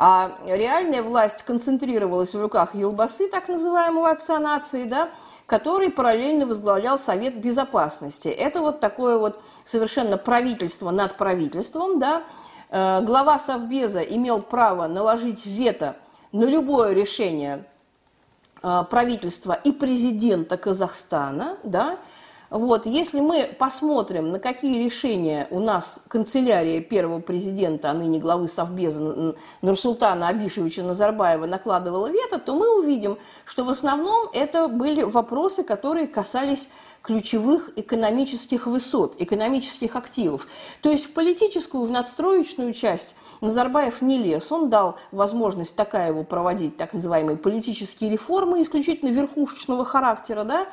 А 0.00 0.38
реальная 0.46 1.02
власть 1.02 1.42
концентрировалась 1.42 2.32
в 2.32 2.40
руках 2.40 2.74
Елбасы, 2.74 3.28
так 3.28 3.48
называемого 3.48 4.10
отца 4.10 4.38
нации, 4.38 4.84
да, 4.84 5.08
который 5.46 5.90
параллельно 5.90 6.46
возглавлял 6.46 6.96
Совет 6.96 7.40
Безопасности. 7.40 8.28
Это 8.28 8.60
вот 8.60 8.78
такое 8.78 9.18
вот 9.18 9.40
совершенно 9.64 10.16
правительство 10.16 10.92
над 10.92 11.16
правительством. 11.16 11.98
Да. 11.98 12.22
Э, 12.70 13.00
глава 13.02 13.40
Совбеза 13.40 14.00
имел 14.00 14.40
право 14.40 14.86
наложить 14.86 15.46
вето 15.46 15.96
на 16.30 16.44
любое 16.44 16.92
решение 16.92 17.64
Э, 18.60 18.84
правительства 18.90 19.52
и 19.52 19.70
президента 19.70 20.56
Казахстана, 20.56 21.58
да, 21.62 21.98
вот, 22.50 22.86
если 22.86 23.20
мы 23.20 23.50
посмотрим, 23.58 24.30
на 24.32 24.38
какие 24.38 24.82
решения 24.84 25.46
у 25.50 25.60
нас 25.60 26.00
канцелярия 26.08 26.80
первого 26.80 27.20
президента, 27.20 27.90
а 27.90 27.94
ныне 27.94 28.18
главы 28.18 28.48
Совбеза 28.48 29.34
Нурсултана 29.60 30.28
Абишевича 30.28 30.82
Назарбаева 30.82 31.44
накладывала 31.46 32.10
вето, 32.10 32.38
то 32.38 32.54
мы 32.54 32.78
увидим, 32.78 33.18
что 33.44 33.64
в 33.64 33.68
основном 33.68 34.30
это 34.32 34.68
были 34.68 35.02
вопросы, 35.02 35.62
которые 35.62 36.06
касались 36.06 36.68
ключевых 37.02 37.70
экономических 37.76 38.66
высот, 38.66 39.16
экономических 39.18 39.94
активов. 39.94 40.46
То 40.82 40.90
есть 40.90 41.06
в 41.06 41.12
политическую, 41.12 41.84
в 41.84 41.90
надстроечную 41.90 42.72
часть 42.72 43.14
Назарбаев 43.40 44.02
не 44.02 44.18
лез. 44.18 44.50
Он 44.50 44.68
дал 44.68 44.96
возможность 45.12 45.76
такая 45.76 46.08
его 46.08 46.24
проводить, 46.24 46.76
так 46.76 46.94
называемые 46.94 47.36
политические 47.36 48.10
реформы 48.10 48.62
исключительно 48.62 49.10
верхушечного 49.10 49.84
характера, 49.84 50.44
да, 50.44 50.66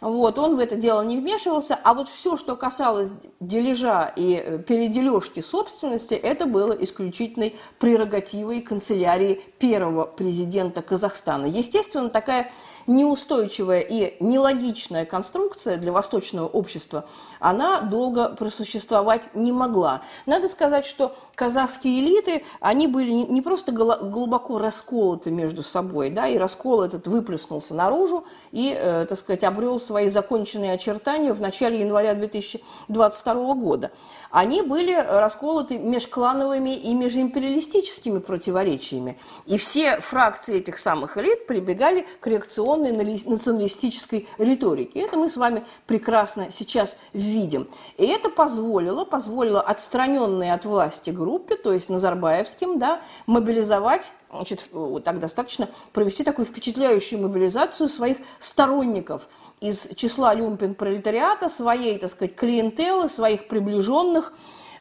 вот, 0.00 0.38
он 0.38 0.56
в 0.56 0.58
это 0.58 0.76
дело 0.76 1.02
не 1.02 1.16
вмешивался, 1.18 1.78
а 1.82 1.94
вот 1.94 2.08
все, 2.08 2.36
что 2.36 2.56
касалось 2.56 3.12
дележа 3.40 4.12
и 4.16 4.34
э, 4.34 4.58
передележки 4.58 5.40
собственности, 5.40 6.14
это 6.14 6.46
было 6.46 6.72
исключительной 6.72 7.56
прерогативой 7.78 8.60
канцелярии 8.60 9.40
первого 9.58 10.04
президента 10.04 10.82
Казахстана. 10.82 11.46
Естественно, 11.46 12.08
такая 12.08 12.50
неустойчивая 12.86 13.80
и 13.80 14.16
нелогичная 14.22 15.04
конструкция 15.04 15.76
для 15.76 15.92
восточного 15.92 16.46
общества, 16.46 17.06
она 17.40 17.80
долго 17.80 18.30
просуществовать 18.30 19.34
не 19.34 19.52
могла. 19.52 20.02
Надо 20.24 20.48
сказать, 20.48 20.86
что 20.86 21.14
казахские 21.34 22.00
элиты, 22.00 22.44
они 22.60 22.86
были 22.86 23.10
не 23.10 23.42
просто 23.42 23.72
глубоко 23.72 24.58
расколоты 24.58 25.30
между 25.30 25.62
собой, 25.62 26.10
да, 26.10 26.28
и 26.28 26.38
раскол 26.38 26.82
этот 26.82 27.06
выплеснулся 27.08 27.74
наружу 27.74 28.24
и, 28.52 28.76
э, 28.76 29.06
так 29.06 29.18
сказать, 29.18 29.44
обрел 29.44 29.78
свои 29.86 30.08
законченные 30.08 30.72
очертания 30.72 31.32
в 31.32 31.40
начале 31.40 31.80
января 31.80 32.14
2022 32.14 33.54
года. 33.54 33.90
Они 34.30 34.62
были 34.62 34.92
расколоты 34.92 35.78
межклановыми 35.78 36.74
и 36.74 36.94
межимпериалистическими 36.94 38.18
противоречиями. 38.18 39.18
И 39.46 39.56
все 39.56 40.00
фракции 40.00 40.56
этих 40.56 40.78
самых 40.78 41.16
элит 41.16 41.46
прибегали 41.46 42.06
к 42.20 42.24
традиционной 42.24 42.92
националистической 43.24 44.28
риторики. 44.38 44.98
Это 44.98 45.16
мы 45.16 45.28
с 45.28 45.36
вами 45.36 45.64
прекрасно 45.86 46.50
сейчас 46.50 46.96
видим. 47.12 47.68
И 47.96 48.06
это 48.06 48.28
позволило, 48.28 49.04
позволило 49.04 49.60
отстраненной 49.60 50.50
от 50.52 50.64
власти 50.64 51.10
группе, 51.10 51.56
то 51.56 51.72
есть 51.72 51.88
Назарбаевским, 51.88 52.78
да, 52.78 53.00
мобилизовать 53.26 54.12
значит, 54.36 54.70
так 55.04 55.18
достаточно 55.18 55.68
провести 55.92 56.24
такую 56.24 56.46
впечатляющую 56.46 57.20
мобилизацию 57.20 57.88
своих 57.88 58.18
сторонников 58.38 59.28
из 59.60 59.88
числа 59.96 60.34
люмпен-пролетариата, 60.34 61.48
своей, 61.48 61.98
так 61.98 62.10
сказать, 62.10 62.34
клиентелы, 62.34 63.08
своих 63.08 63.48
приближенных, 63.48 64.32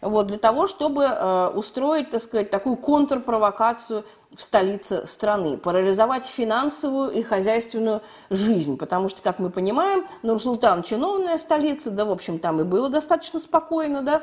вот, 0.01 0.27
для 0.27 0.37
того, 0.37 0.67
чтобы 0.67 1.05
э, 1.05 1.47
устроить, 1.55 2.11
так 2.11 2.21
сказать, 2.21 2.51
такую 2.51 2.77
контрпровокацию 2.77 4.05
в 4.35 4.41
столице 4.41 5.07
страны, 5.07 5.57
парализовать 5.57 6.25
финансовую 6.25 7.11
и 7.11 7.23
хозяйственную 7.23 8.01
жизнь, 8.29 8.77
потому 8.77 9.07
что, 9.07 9.21
как 9.21 9.39
мы 9.39 9.49
понимаем, 9.49 10.05
Нур-Султан– 10.23 10.83
чиновная 10.83 11.37
столица, 11.37 11.89
да, 11.91 12.05
в 12.05 12.11
общем, 12.11 12.39
там 12.39 12.61
и 12.61 12.63
было 12.63 12.89
достаточно 12.89 13.39
спокойно, 13.39 14.01
да, 14.01 14.21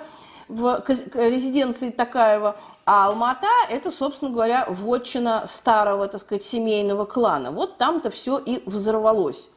в 0.49 0.83
резиденции 1.15 1.91
Такаева, 1.91 2.57
а 2.85 3.07
Алмата– 3.07 3.49
это, 3.71 3.91
собственно 3.91 4.31
говоря, 4.31 4.67
вотчина 4.69 5.47
старого, 5.47 6.09
так 6.09 6.21
сказать, 6.21 6.45
семейного 6.45 7.05
клана. 7.05 7.53
Вот 7.53 7.79
там-то 7.79 8.11
все 8.11 8.39
и 8.39 8.63
взорвалось. 8.67 9.51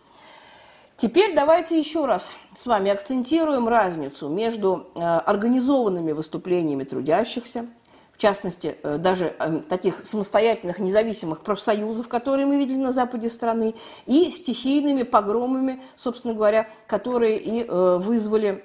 Теперь 0.98 1.36
давайте 1.36 1.78
еще 1.78 2.06
раз 2.06 2.32
с 2.56 2.66
вами 2.66 2.90
акцентируем 2.90 3.68
разницу 3.68 4.30
между 4.30 4.88
э, 4.96 5.02
организованными 5.02 6.14
выступлениями 6.14 6.86
трудящихся, 6.86 7.66
в 8.14 8.18
частности, 8.18 8.78
э, 8.82 8.98
даже 8.98 9.36
э, 9.38 9.60
таких 9.68 10.00
самостоятельных 10.00 10.80
независимых 10.80 11.42
профсоюзов, 11.42 12.08
которые 12.08 12.46
мы 12.46 12.58
видели 12.58 12.78
на 12.78 12.94
западе 12.94 13.30
страны, 13.30 13.76
и 14.06 14.32
стихийными 14.32 15.04
погромами, 15.04 15.82
собственно 15.98 16.34
говоря, 16.34 16.70
которые 16.88 17.40
и 17.40 17.70
вызвали, 17.70 18.64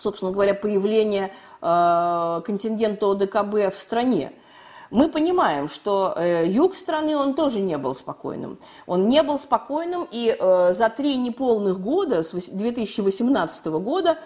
собственно 0.00 0.32
говоря, 0.32 0.54
появление 0.54 1.32
контингента 1.60 3.10
ОДКБ 3.10 3.72
в 3.72 3.74
стране. 3.74 4.32
Мы 4.90 5.08
понимаем, 5.08 5.68
что 5.68 6.14
э, 6.16 6.46
юг 6.46 6.76
страны, 6.76 7.16
он 7.16 7.34
тоже 7.34 7.60
не 7.60 7.76
был 7.76 7.94
спокойным. 7.94 8.58
Он 8.86 9.08
не 9.08 9.22
был 9.22 9.38
спокойным, 9.38 10.06
и 10.10 10.36
э, 10.38 10.72
за 10.74 10.88
три 10.88 11.16
неполных 11.16 11.80
года, 11.80 12.22
с 12.22 12.30
2018 12.32 13.66
года, 13.66 14.10
э, 14.10 14.16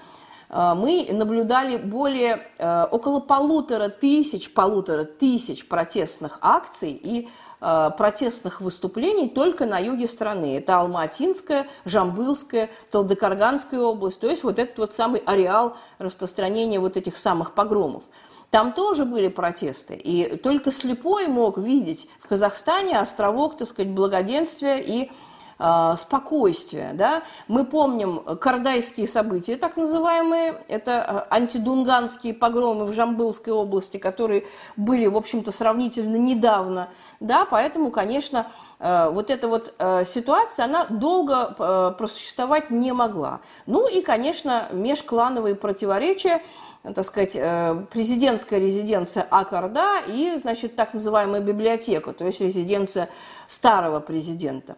мы 0.51 1.07
наблюдали 1.13 1.77
более, 1.77 2.45
э, 2.59 2.85
около 2.91 3.21
полутора 3.21 3.89
тысяч, 3.89 4.53
полутора 4.53 5.05
тысяч 5.05 5.69
протестных 5.69 6.39
акций 6.43 6.91
и 6.91 7.29
э, 7.61 7.91
протестных 7.97 8.61
выступлений 8.61 9.29
только 9.29 9.65
на 9.67 9.79
юге 9.79 10.09
страны. 10.09 10.59
Это 10.59 10.81
Алматинская, 10.81 11.69
Жамбылская, 11.85 12.69
Талдыкарганская 12.91 13.81
область, 13.81 14.21
то 14.21 14.27
есть 14.27 14.43
вот 14.43 14.59
этот 14.59 14.77
вот 14.79 14.93
самый 14.93 15.23
ареал 15.25 15.77
распространения 15.99 16.81
вот 16.81 16.97
этих 16.97 17.17
самых 17.17 17.55
погромов. 17.55 18.03
Там 18.51 18.73
тоже 18.73 19.05
были 19.05 19.29
протесты, 19.29 19.95
и 19.95 20.37
только 20.37 20.73
слепой 20.73 21.29
мог 21.29 21.59
видеть 21.59 22.09
в 22.19 22.27
Казахстане 22.27 22.99
островок, 22.99 23.57
так 23.57 23.69
сказать, 23.69 23.93
благоденствия 23.93 24.79
и 24.79 25.13
э, 25.61 25.95
спокойствия. 25.97 26.93
Да? 26.95 27.23
Мы 27.49 27.65
помним 27.65 28.21
кардайские 28.41 29.07
события, 29.07 29.57
так 29.57 29.77
называемые, 29.77 30.63
это 30.69 31.03
а, 31.03 31.27
антидунганские 31.31 32.35
погромы 32.35 32.87
в 32.87 32.93
Жамбылской 32.93 33.53
области, 33.53 33.99
которые 33.99 34.47
были, 34.77 35.07
в 35.07 35.17
общем-то, 35.17 35.53
сравнительно 35.53 36.17
недавно. 36.17 36.89
Да? 37.21 37.45
Поэтому, 37.45 37.91
конечно, 37.91 38.47
э, 38.79 39.11
вот 39.11 39.31
эта 39.31 39.49
вот 39.49 39.75
э, 39.79 40.05
ситуация, 40.05 40.65
она 40.65 40.87
долго 40.87 41.55
э, 41.59 41.95
просуществовать 41.97 42.71
не 42.71 42.93
могла. 42.93 43.41
Ну 43.67 43.87
и, 43.87 44.01
конечно, 44.01 44.69
межклановые 44.73 45.55
противоречия– 45.55 46.43
так 46.83 47.05
сказать, 47.05 47.37
э, 47.37 47.85
президентская 47.91 48.59
резиденция 48.59 49.27
Акарда 49.31 50.01
и, 50.07 50.37
значит, 50.41 50.77
так 50.77 50.95
называемая 50.95 51.41
библиотека, 51.41 52.13
то 52.13 52.25
есть 52.25 52.41
резиденция 52.41 53.11
старого 53.47 54.01
президента. 54.01 54.77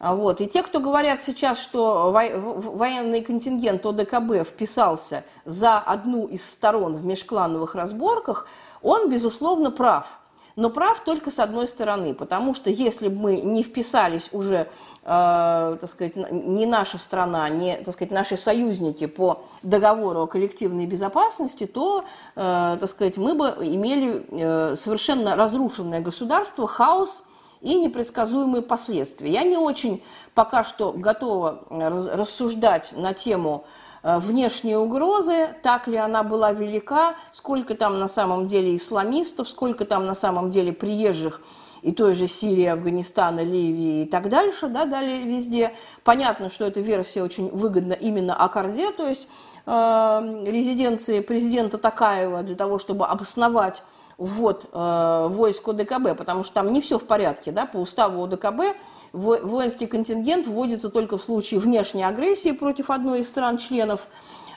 А 0.00 0.14
вот. 0.14 0.40
И 0.40 0.48
те, 0.48 0.62
кто 0.62 0.80
говорят 0.80 1.22
сейчас, 1.22 1.60
что 1.60 2.10
военный 2.10 3.20
контингент 3.20 3.86
ОДКБ 3.86 4.46
вписался 4.46 5.24
за 5.44 5.78
одну 5.78 6.26
из 6.26 6.44
сторон 6.48 6.94
в 6.94 7.04
межклановых 7.04 7.74
разборках, 7.74 8.48
он, 8.82 9.08
безусловно, 9.10 9.70
прав– 9.70 10.18
но 10.60 10.68
прав 10.68 11.00
только 11.00 11.30
с 11.30 11.38
одной 11.38 11.66
стороны, 11.66 12.12
потому 12.14 12.52
что 12.54 12.70
если 12.70 13.08
бы 13.08 13.20
мы 13.20 13.40
не 13.40 13.62
вписались 13.62 14.28
уже, 14.32 14.68
э, 15.04 15.76
так 15.80 15.88
сказать, 15.88 16.16
не 16.16 16.66
наша 16.66 16.98
страна, 16.98 17.48
не, 17.48 17.76
так 17.78 17.94
сказать, 17.94 18.12
наши 18.12 18.36
союзники 18.36 19.06
по 19.06 19.44
договору 19.62 20.20
о 20.20 20.26
коллективной 20.26 20.86
безопасности, 20.86 21.66
то, 21.66 22.04
э, 22.36 22.76
так 22.80 22.90
сказать, 22.90 23.16
мы 23.16 23.34
бы 23.34 23.46
имели 23.60 24.26
э, 24.28 24.76
совершенно 24.76 25.36
разрушенное 25.36 26.00
государство, 26.00 26.66
хаос 26.66 27.22
и 27.60 27.76
непредсказуемые 27.76 28.62
последствия. 28.62 29.30
Я 29.30 29.42
не 29.42 29.56
очень 29.56 30.02
пока 30.34 30.64
что 30.64 30.92
готова 30.92 31.64
рассуждать 31.70 32.94
на 32.96 33.12
тему 33.12 33.64
Э, 34.02 34.18
внешние 34.18 34.78
угрозы, 34.78 35.48
так 35.62 35.86
ли 35.86 35.96
она 35.96 36.22
была 36.22 36.52
велика, 36.52 37.16
сколько 37.32 37.74
там 37.74 37.98
на 37.98 38.08
самом 38.08 38.46
деле 38.46 38.74
исламистов, 38.76 39.48
сколько 39.48 39.84
там 39.84 40.06
на 40.06 40.14
самом 40.14 40.50
деле 40.50 40.72
приезжих 40.72 41.42
и 41.82 41.92
той 41.92 42.14
же 42.14 42.26
Сирии, 42.26 42.66
Афганистана, 42.66 43.40
Ливии 43.40 44.02
и 44.02 44.06
так 44.06 44.28
дальше, 44.28 44.68
да, 44.68 44.86
далее 44.86 45.20
везде. 45.22 45.72
Понятно, 46.02 46.48
что 46.48 46.64
эта 46.64 46.80
версия 46.80 47.22
очень 47.22 47.50
выгодна 47.50 47.92
именно 47.92 48.34
Аккорде, 48.34 48.90
то 48.92 49.06
есть 49.06 49.28
э, 49.66 50.44
резиденции 50.46 51.20
президента 51.20 51.76
Такаева 51.76 52.42
для 52.42 52.56
того, 52.56 52.78
чтобы 52.78 53.06
обосновать 53.06 53.82
ввод 54.20 54.68
э, 54.70 55.26
войск 55.30 55.66
ОДКБ, 55.66 56.16
потому 56.16 56.44
что 56.44 56.54
там 56.54 56.72
не 56.72 56.80
все 56.80 56.98
в 56.98 57.04
порядке, 57.04 57.50
да, 57.50 57.66
по 57.66 57.78
уставу 57.78 58.22
ОДКБ 58.22 58.76
воинский 59.12 59.86
контингент 59.86 60.46
вводится 60.46 60.90
только 60.90 61.18
в 61.18 61.22
случае 61.22 61.58
внешней 61.58 62.04
агрессии 62.04 62.52
против 62.52 62.90
одной 62.90 63.20
из 63.20 63.28
стран-членов 63.28 64.06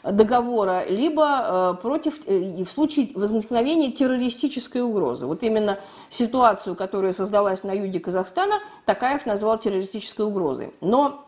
договора, 0.04 0.84
либо 0.90 1.76
э, 1.78 1.82
против, 1.82 2.28
э, 2.28 2.64
в 2.64 2.70
случае 2.70 3.12
возникновения 3.16 3.90
террористической 3.90 4.82
угрозы. 4.82 5.26
Вот 5.26 5.44
именно 5.44 5.80
ситуацию, 6.10 6.76
которая 6.76 7.14
создалась 7.14 7.64
на 7.64 7.72
юге 7.72 8.02
Казахстана, 8.02 8.60
Такаев 8.86 9.26
назвал 9.26 9.58
террористической 9.58 10.26
угрозой. 10.26 10.74
Но 10.82 11.26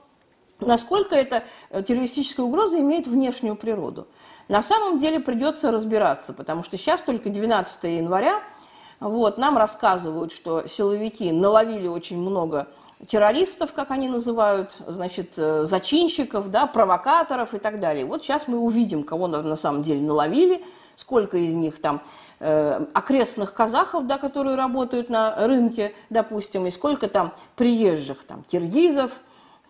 насколько 0.59 1.15
эта 1.15 1.45
э, 1.69 1.83
террористическая 1.83 2.45
угроза 2.45 2.79
имеет 2.81 3.07
внешнюю 3.07 3.55
природу? 3.55 4.07
На 4.47 4.61
самом 4.61 4.99
деле 4.99 5.19
придется 5.19 5.71
разбираться, 5.71 6.33
потому 6.33 6.63
что 6.63 6.77
сейчас 6.77 7.01
только 7.01 7.29
12 7.29 7.83
января, 7.83 8.41
вот, 8.99 9.37
нам 9.37 9.57
рассказывают, 9.57 10.31
что 10.31 10.67
силовики 10.67 11.31
наловили 11.31 11.87
очень 11.87 12.17
много 12.17 12.67
террористов, 13.05 13.73
как 13.73 13.91
они 13.91 14.07
называют, 14.07 14.77
значит, 14.87 15.33
э, 15.37 15.65
зачинщиков, 15.65 16.49
да, 16.49 16.65
провокаторов 16.65 17.53
и 17.53 17.57
так 17.57 17.79
далее. 17.79 18.05
Вот 18.05 18.21
сейчас 18.21 18.47
мы 18.47 18.57
увидим, 18.57 19.03
кого 19.03 19.27
на 19.27 19.55
самом 19.55 19.81
деле 19.81 20.01
наловили, 20.01 20.63
сколько 20.95 21.37
из 21.37 21.53
них 21.53 21.81
там 21.81 22.01
э, 22.39 22.85
окрестных 22.93 23.53
казахов, 23.53 24.07
да, 24.07 24.17
которые 24.17 24.55
работают 24.55 25.09
на 25.09 25.35
рынке, 25.45 25.93
допустим, 26.09 26.65
и 26.67 26.71
сколько 26.71 27.07
там 27.09 27.33
приезжих, 27.55 28.23
там, 28.23 28.43
киргизов, 28.43 29.21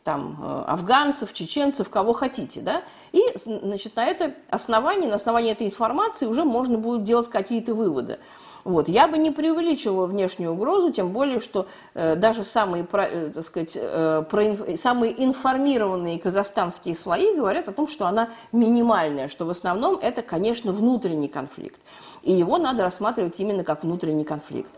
там, 0.05 0.37
э, 0.39 0.63
афганцев, 0.67 1.33
чеченцев, 1.33 1.89
кого 1.89 2.13
хотите, 2.13 2.61
да, 2.61 2.83
и, 3.11 3.21
значит, 3.35 3.95
на 3.95 4.05
это 4.05 4.35
основании, 4.51 5.07
на 5.07 5.15
основании 5.15 5.51
этой 5.51 5.65
информации 5.65 6.27
уже 6.27 6.45
можно 6.45 6.77
будет 6.77 7.03
делать 7.03 7.27
какие-то 7.27 7.73
выводы. 7.73 8.19
Вот. 8.65 8.87
Я 8.87 9.07
бы 9.07 9.17
не 9.17 9.31
преувеличивала 9.31 10.05
внешнюю 10.07 10.53
угрозу, 10.53 10.91
тем 10.91 11.09
более, 11.09 11.39
что 11.39 11.67
э, 11.93 12.15
даже 12.15 12.43
самые, 12.43 12.87
э, 12.91 13.31
так 13.33 13.43
сказать, 13.43 13.77
э, 13.79 14.23
про, 14.29 14.77
самые 14.77 15.23
информированные 15.23 16.19
казахстанские 16.19 16.95
слои 16.95 17.35
говорят 17.35 17.67
о 17.67 17.73
том, 17.73 17.87
что 17.87 18.05
она 18.05 18.29
минимальная, 18.51 19.27
что 19.27 19.45
в 19.45 19.51
основном 19.51 19.99
это, 20.01 20.21
конечно, 20.21 20.71
внутренний 20.71 21.27
конфликт. 21.27 21.79
И 22.23 22.31
его 22.31 22.57
надо 22.57 22.83
рассматривать 22.83 23.39
именно 23.39 23.63
как 23.63 23.83
внутренний 23.83 24.23
конфликт. 24.23 24.73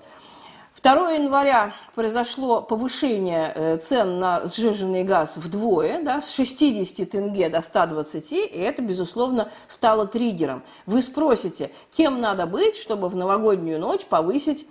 2 0.81 1.11
января 1.11 1.73
произошло 1.95 2.61
повышение 2.61 3.51
э, 3.55 3.77
цен 3.77 4.19
на 4.19 4.45
сжиженный 4.45 5.03
газ 5.03 5.37
вдвое, 5.37 6.03
да, 6.03 6.21
с 6.21 6.33
60 6.35 7.09
тенге 7.09 7.49
до 7.49 7.61
120, 7.61 8.31
и 8.31 8.37
это, 8.37 8.81
безусловно, 8.81 9.49
стало 9.67 10.05
триггером. 10.05 10.63
Вы 10.85 11.01
спросите, 11.01 11.71
кем 11.91 12.21
надо 12.21 12.45
быть, 12.45 12.75
чтобы 12.75 13.09
в 13.09 13.15
новогоднюю 13.15 13.79
ночь 13.79 14.05
повысить 14.05 14.67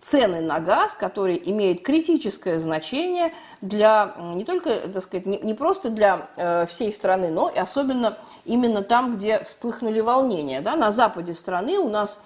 цены 0.00 0.40
на 0.40 0.58
газ, 0.58 0.94
который 0.94 1.40
имеет 1.44 1.82
критическое 1.82 2.58
значение 2.58 3.32
для 3.60 4.14
не 4.34 4.44
только, 4.44 4.70
так 4.70 5.02
сказать, 5.02 5.26
не, 5.26 5.38
не 5.38 5.54
просто 5.54 5.90
для 5.90 6.28
э, 6.36 6.66
всей 6.66 6.92
страны, 6.92 7.30
но 7.30 7.48
и 7.48 7.58
особенно 7.58 8.18
именно 8.44 8.82
там, 8.82 9.14
где 9.14 9.42
вспыхнули 9.44 10.00
волнения. 10.00 10.60
Да? 10.60 10.74
На 10.74 10.90
западе 10.90 11.34
страны 11.34 11.78
у 11.78 11.88
нас 11.88 12.20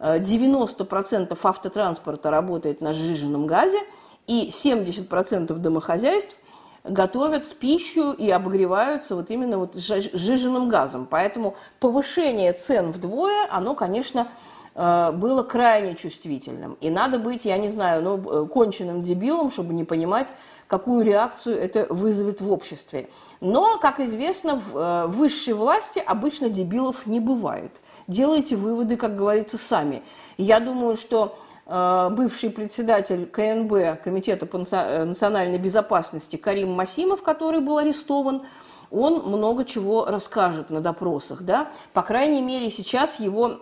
90% 0.00 1.38
автотранспорта 1.42 2.30
работает 2.30 2.80
на 2.80 2.92
сжиженном 2.92 3.46
газе, 3.46 3.78
и 4.26 4.48
70% 4.48 5.52
домохозяйств 5.54 6.36
готовят 6.84 7.54
пищу 7.56 8.12
и 8.12 8.30
обогреваются 8.30 9.14
вот 9.14 9.30
именно 9.30 9.58
вот 9.58 9.76
сжиженным 9.76 10.68
газом. 10.68 11.06
Поэтому 11.10 11.56
повышение 11.78 12.52
цен 12.52 12.90
вдвое, 12.90 13.46
оно, 13.50 13.74
конечно, 13.74 14.28
э, 14.74 15.12
было 15.12 15.42
крайне 15.42 15.94
чувствительным. 15.94 16.78
И 16.80 16.88
надо 16.90 17.18
быть, 17.18 17.44
я 17.44 17.58
не 17.58 17.68
знаю, 17.68 18.02
ну, 18.02 18.46
конченным 18.46 19.02
дебилом, 19.02 19.50
чтобы 19.50 19.74
не 19.74 19.84
понимать, 19.84 20.28
какую 20.68 21.04
реакцию 21.04 21.58
это 21.58 21.86
вызовет 21.92 22.40
в 22.40 22.50
обществе. 22.50 23.10
Но, 23.40 23.78
как 23.78 24.00
известно, 24.00 24.54
в 24.56 25.06
высшей 25.08 25.54
власти 25.54 25.98
обычно 25.98 26.48
дебилов 26.48 27.06
не 27.06 27.20
бывает. 27.20 27.82
Делайте 28.10 28.56
выводы, 28.56 28.96
как 28.96 29.14
говорится, 29.14 29.56
сами. 29.56 30.02
Я 30.36 30.58
думаю, 30.58 30.96
что 30.96 31.38
бывший 31.66 32.50
председатель 32.50 33.26
КНБ, 33.26 34.02
Комитета 34.02 34.46
по 34.46 34.58
национальной 34.58 35.58
безопасности 35.58 36.34
Карим 36.34 36.72
Масимов, 36.72 37.22
который 37.22 37.60
был 37.60 37.78
арестован, 37.78 38.42
он 38.90 39.22
много 39.26 39.64
чего 39.64 40.06
расскажет 40.06 40.70
на 40.70 40.80
допросах. 40.80 41.42
Да? 41.42 41.70
По 41.92 42.02
крайней 42.02 42.42
мере, 42.42 42.68
сейчас 42.70 43.20
его 43.20 43.60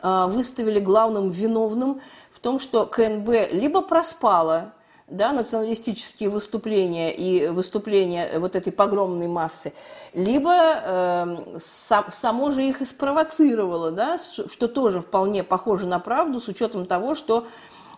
а, 0.00 0.28
выставили 0.28 0.80
главным 0.80 1.28
виновным 1.28 2.00
в 2.32 2.38
том, 2.38 2.58
что 2.58 2.86
КНБ 2.86 3.52
либо 3.52 3.82
проспала 3.82 4.72
да, 5.10 5.32
националистические 5.32 6.30
выступления 6.30 7.12
и 7.12 7.48
выступления 7.48 8.38
вот 8.38 8.54
этой 8.56 8.72
погромной 8.72 9.26
массы, 9.26 9.72
либо 10.14 10.52
э, 10.54 11.58
сам, 11.58 12.10
само 12.10 12.50
же 12.50 12.64
их 12.64 12.80
и 12.80 12.84
спровоцировало, 12.84 13.90
да, 13.90 14.16
что 14.18 14.68
тоже 14.68 15.00
вполне 15.00 15.42
похоже 15.42 15.86
на 15.86 15.98
правду, 15.98 16.40
с 16.40 16.48
учетом 16.48 16.86
того, 16.86 17.14
что, 17.14 17.46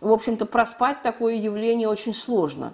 в 0.00 0.10
общем-то, 0.10 0.46
проспать 0.46 1.02
такое 1.02 1.34
явление 1.34 1.88
очень 1.88 2.14
сложно. 2.14 2.72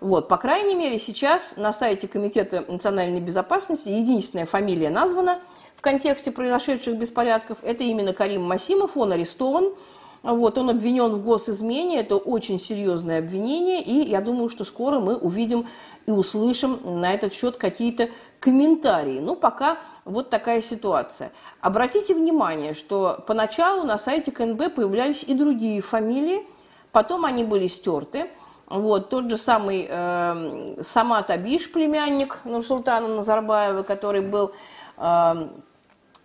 Вот, 0.00 0.28
по 0.28 0.38
крайней 0.38 0.74
мере, 0.74 0.98
сейчас 0.98 1.56
на 1.56 1.72
сайте 1.72 2.08
Комитета 2.08 2.64
национальной 2.68 3.20
безопасности 3.20 3.90
единственная 3.90 4.46
фамилия 4.46 4.88
названа 4.88 5.40
в 5.76 5.82
контексте 5.82 6.30
произошедших 6.30 6.96
беспорядков. 6.96 7.58
Это 7.62 7.84
именно 7.84 8.14
Карим 8.14 8.42
Масимов, 8.42 8.96
он 8.96 9.12
арестован. 9.12 9.74
Вот, 10.22 10.58
он 10.58 10.70
обвинен 10.70 11.12
в 11.12 11.24
госизмене, 11.24 12.00
это 12.00 12.16
очень 12.16 12.60
серьезное 12.60 13.20
обвинение, 13.20 13.82
и 13.82 14.08
я 14.08 14.20
думаю, 14.20 14.50
что 14.50 14.64
скоро 14.64 15.00
мы 15.00 15.16
увидим 15.16 15.66
и 16.06 16.10
услышим 16.10 16.78
на 16.84 17.12
этот 17.14 17.32
счет 17.32 17.56
какие-то 17.56 18.10
комментарии. 18.38 19.18
Ну, 19.20 19.34
пока 19.34 19.78
вот 20.04 20.28
такая 20.28 20.60
ситуация. 20.60 21.32
Обратите 21.60 22.14
внимание, 22.14 22.74
что 22.74 23.24
поначалу 23.26 23.84
на 23.84 23.98
сайте 23.98 24.30
КНБ 24.30 24.74
появлялись 24.74 25.22
и 25.22 25.34
другие 25.34 25.80
фамилии, 25.80 26.46
потом 26.92 27.24
они 27.24 27.44
были 27.44 27.66
стерты– 27.66 28.26
вот, 28.70 29.10
тот 29.10 29.28
же 29.28 29.36
самый 29.36 29.88
э, 29.90 30.76
Самат 30.80 31.30
Абиш, 31.30 31.72
племянник 31.72 32.38
Нурсултана 32.44 33.08
Назарбаева, 33.08 33.82
который 33.82 34.20
был 34.20 34.52
э, 34.96 35.48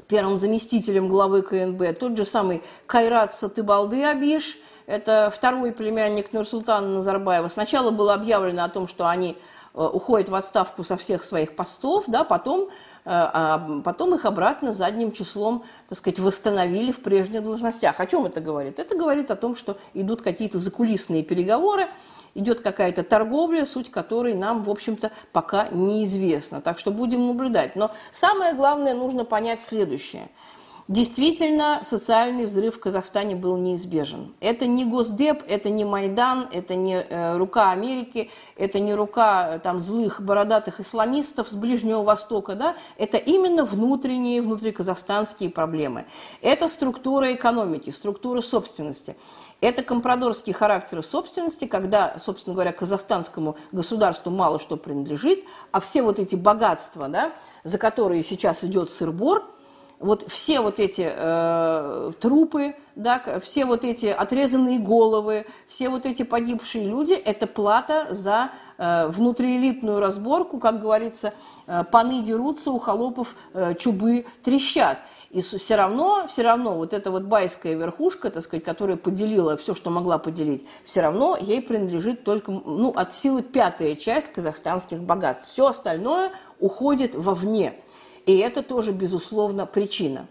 первым 0.08 0.38
заместителем 0.38 1.10
главы 1.10 1.42
КНБ, 1.42 1.98
тот 2.00 2.18
же 2.18 2.26
самый 2.26 2.64
Кайрат 2.86 3.34
Сатыбалды 3.34 4.04
Абиш, 4.04 4.58
это 4.86 5.32
второй 5.34 5.72
племянник 5.72 6.32
Нурсултана 6.32 6.88
Назарбаева. 6.88 7.48
Сначала 7.48 7.92
было 7.92 8.14
объявлено 8.14 8.64
о 8.64 8.70
том, 8.70 8.88
что 8.88 9.08
они 9.08 9.36
э, 9.74 9.82
уходят 9.82 10.30
в 10.30 10.36
отставку 10.36 10.84
со 10.84 10.96
всех 10.96 11.24
своих 11.24 11.56
постов, 11.56 12.06
да, 12.08 12.24
потом, 12.24 12.66
э, 12.66 12.68
а 13.06 13.82
потом 13.84 14.14
их 14.14 14.26
обратно 14.26 14.72
задним 14.72 15.12
числом, 15.12 15.64
так 15.90 15.98
сказать, 15.98 16.20
восстановили 16.20 16.92
в 16.92 17.02
прежних 17.02 17.44
должностях. 17.44 18.00
О 18.00 18.06
чем 18.06 18.26
это 18.28 18.42
говорит? 18.42 18.80
Это 18.80 18.96
говорит 18.96 19.32
о 19.32 19.36
том, 19.36 19.56
что 19.56 19.78
идут 19.96 20.22
какие-то 20.22 20.60
закулисные 20.60 21.24
переговоры, 21.24 21.88
идет 22.36 22.62
какая-то 22.62 23.04
торговля, 23.04 23.66
суть 23.66 23.90
которой 23.90 24.36
нам, 24.36 24.64
в 24.64 24.70
общем-то, 24.70 25.12
пока 25.32 25.70
неизвестна. 25.70 26.62
Так 26.62 26.78
что 26.78 26.92
будем 26.92 27.26
наблюдать. 27.28 27.76
Но 27.76 27.92
самое 28.12 28.54
главное, 28.54 28.94
нужно 28.94 29.26
понять 29.26 29.62
следующее– 29.62 30.30
Действительно, 30.88 31.80
социальный 31.82 32.46
взрыв 32.46 32.76
в 32.76 32.80
Казахстане 32.80 33.36
был 33.36 33.58
неизбежен. 33.58 34.36
Это 34.40 34.68
не 34.68 34.86
Госдеп, 34.86 35.42
это 35.48 35.72
не 35.72 35.84
Майдан, 35.84 36.48
это 36.52 36.76
не 36.76 36.98
э, 36.98 37.38
рука 37.38 37.72
Америки, 37.72 38.30
это 38.56 38.80
не 38.80 38.94
рука 38.94 39.56
э, 39.56 39.60
там, 39.60 39.80
злых 39.80 40.22
бородатых 40.22 40.80
исламистов 40.80 41.48
с 41.48 41.56
Ближнего 41.56 42.04
Востока. 42.04 42.54
Да? 42.54 42.76
Это 43.00 43.18
именно 43.18 43.66
внутренние, 43.66 44.44
внутриказахстанские 44.44 45.50
проблемы. 45.50 46.06
Это 46.44 46.68
структура 46.68 47.34
экономики, 47.34 47.90
структура 47.90 48.42
собственности. 48.42 49.16
Это 49.62 49.84
компрадорский 49.84 50.54
характер 50.54 51.04
собственности, 51.04 51.66
когда, 51.66 52.18
собственно 52.20 52.54
говоря, 52.54 52.72
казахстанскому 52.72 53.58
государству 53.72 54.32
мало 54.32 54.60
что 54.60 54.78
принадлежит, 54.78 55.46
а 55.72 55.80
все 55.80 56.04
вот 56.04 56.20
эти 56.20 56.36
богатства, 56.36 57.08
да, 57.08 57.34
за 57.64 57.78
которые 57.78 58.24
сейчас 58.24 58.64
идет 58.64 58.92
сырбор– 58.92 59.46
вот 60.00 60.30
все 60.30 60.60
вот 60.62 60.80
эти 60.80 61.10
э, 61.10 62.12
трупы, 62.20 62.76
да, 62.96 63.22
все 63.42 63.66
вот 63.66 63.84
эти 63.84 64.08
отрезанные 64.08 64.80
головы, 64.80 65.46
все 65.68 65.90
вот 65.90 66.06
эти 66.06 66.24
погибшие 66.24 66.88
люди– 66.88 67.14
это 67.14 67.48
плата 67.48 68.08
за 68.10 68.52
э, 68.78 69.08
внутриэлитную 69.08 70.00
разборку, 70.00 70.60
как 70.60 70.80
говорится, 70.80 71.34
э, 71.68 71.84
паны 71.92 72.22
дерутся, 72.22 72.72
у 72.72 72.80
холопов 72.80 73.36
э, 73.54 73.76
чубы 73.76 74.26
трещат. 74.44 75.04
И 75.30 75.42
все 75.42 75.76
равно, 75.76 76.26
все 76.28 76.44
равно 76.44 76.76
вот 76.76 76.94
эта 76.94 77.12
вот 77.12 77.24
байская 77.24 77.76
верхушка, 77.76 78.30
так 78.30 78.44
сказать, 78.44 78.64
которая 78.64 78.98
поделила 78.98 79.58
все, 79.58 79.74
что 79.74 79.90
могла 79.90 80.18
поделить, 80.18 80.66
все 80.84 81.02
равно 81.02 81.38
ей 81.40 81.62
принадлежит 81.62 82.24
только 82.24 82.52
ну, 82.52 82.92
от 82.96 83.14
силы 83.14 83.44
пятая 83.44 83.96
часть 83.96 84.32
казахстанских 84.32 85.02
богатств. 85.02 85.52
Все 85.52 85.68
остальное 85.68 86.32
уходит 86.60 87.16
вовне– 87.16 87.74
и 88.26 88.38
это 88.38 88.64
тоже, 88.64 88.92
безусловно, 88.92 89.66
причина. 89.66 90.28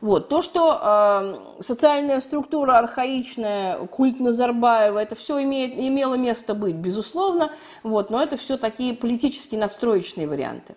Вот. 0.00 0.28
То, 0.28 0.42
что 0.42 0.80
э, 0.82 1.62
социальная 1.62 2.20
структура 2.20 2.78
архаичная, 2.78 3.86
культ 3.86 4.20
Назарбаева, 4.20 4.98
это 4.98 5.14
все 5.14 5.42
имеет, 5.42 5.78
имело 5.78 6.14
место 6.14 6.54
быть, 6.54 6.76
безусловно, 6.76 7.50
вот, 7.82 8.10
но 8.10 8.22
это 8.22 8.36
все 8.36 8.56
такие 8.58 8.94
политически 8.94 9.56
надстроечные 9.56 10.28
варианты. 10.28 10.76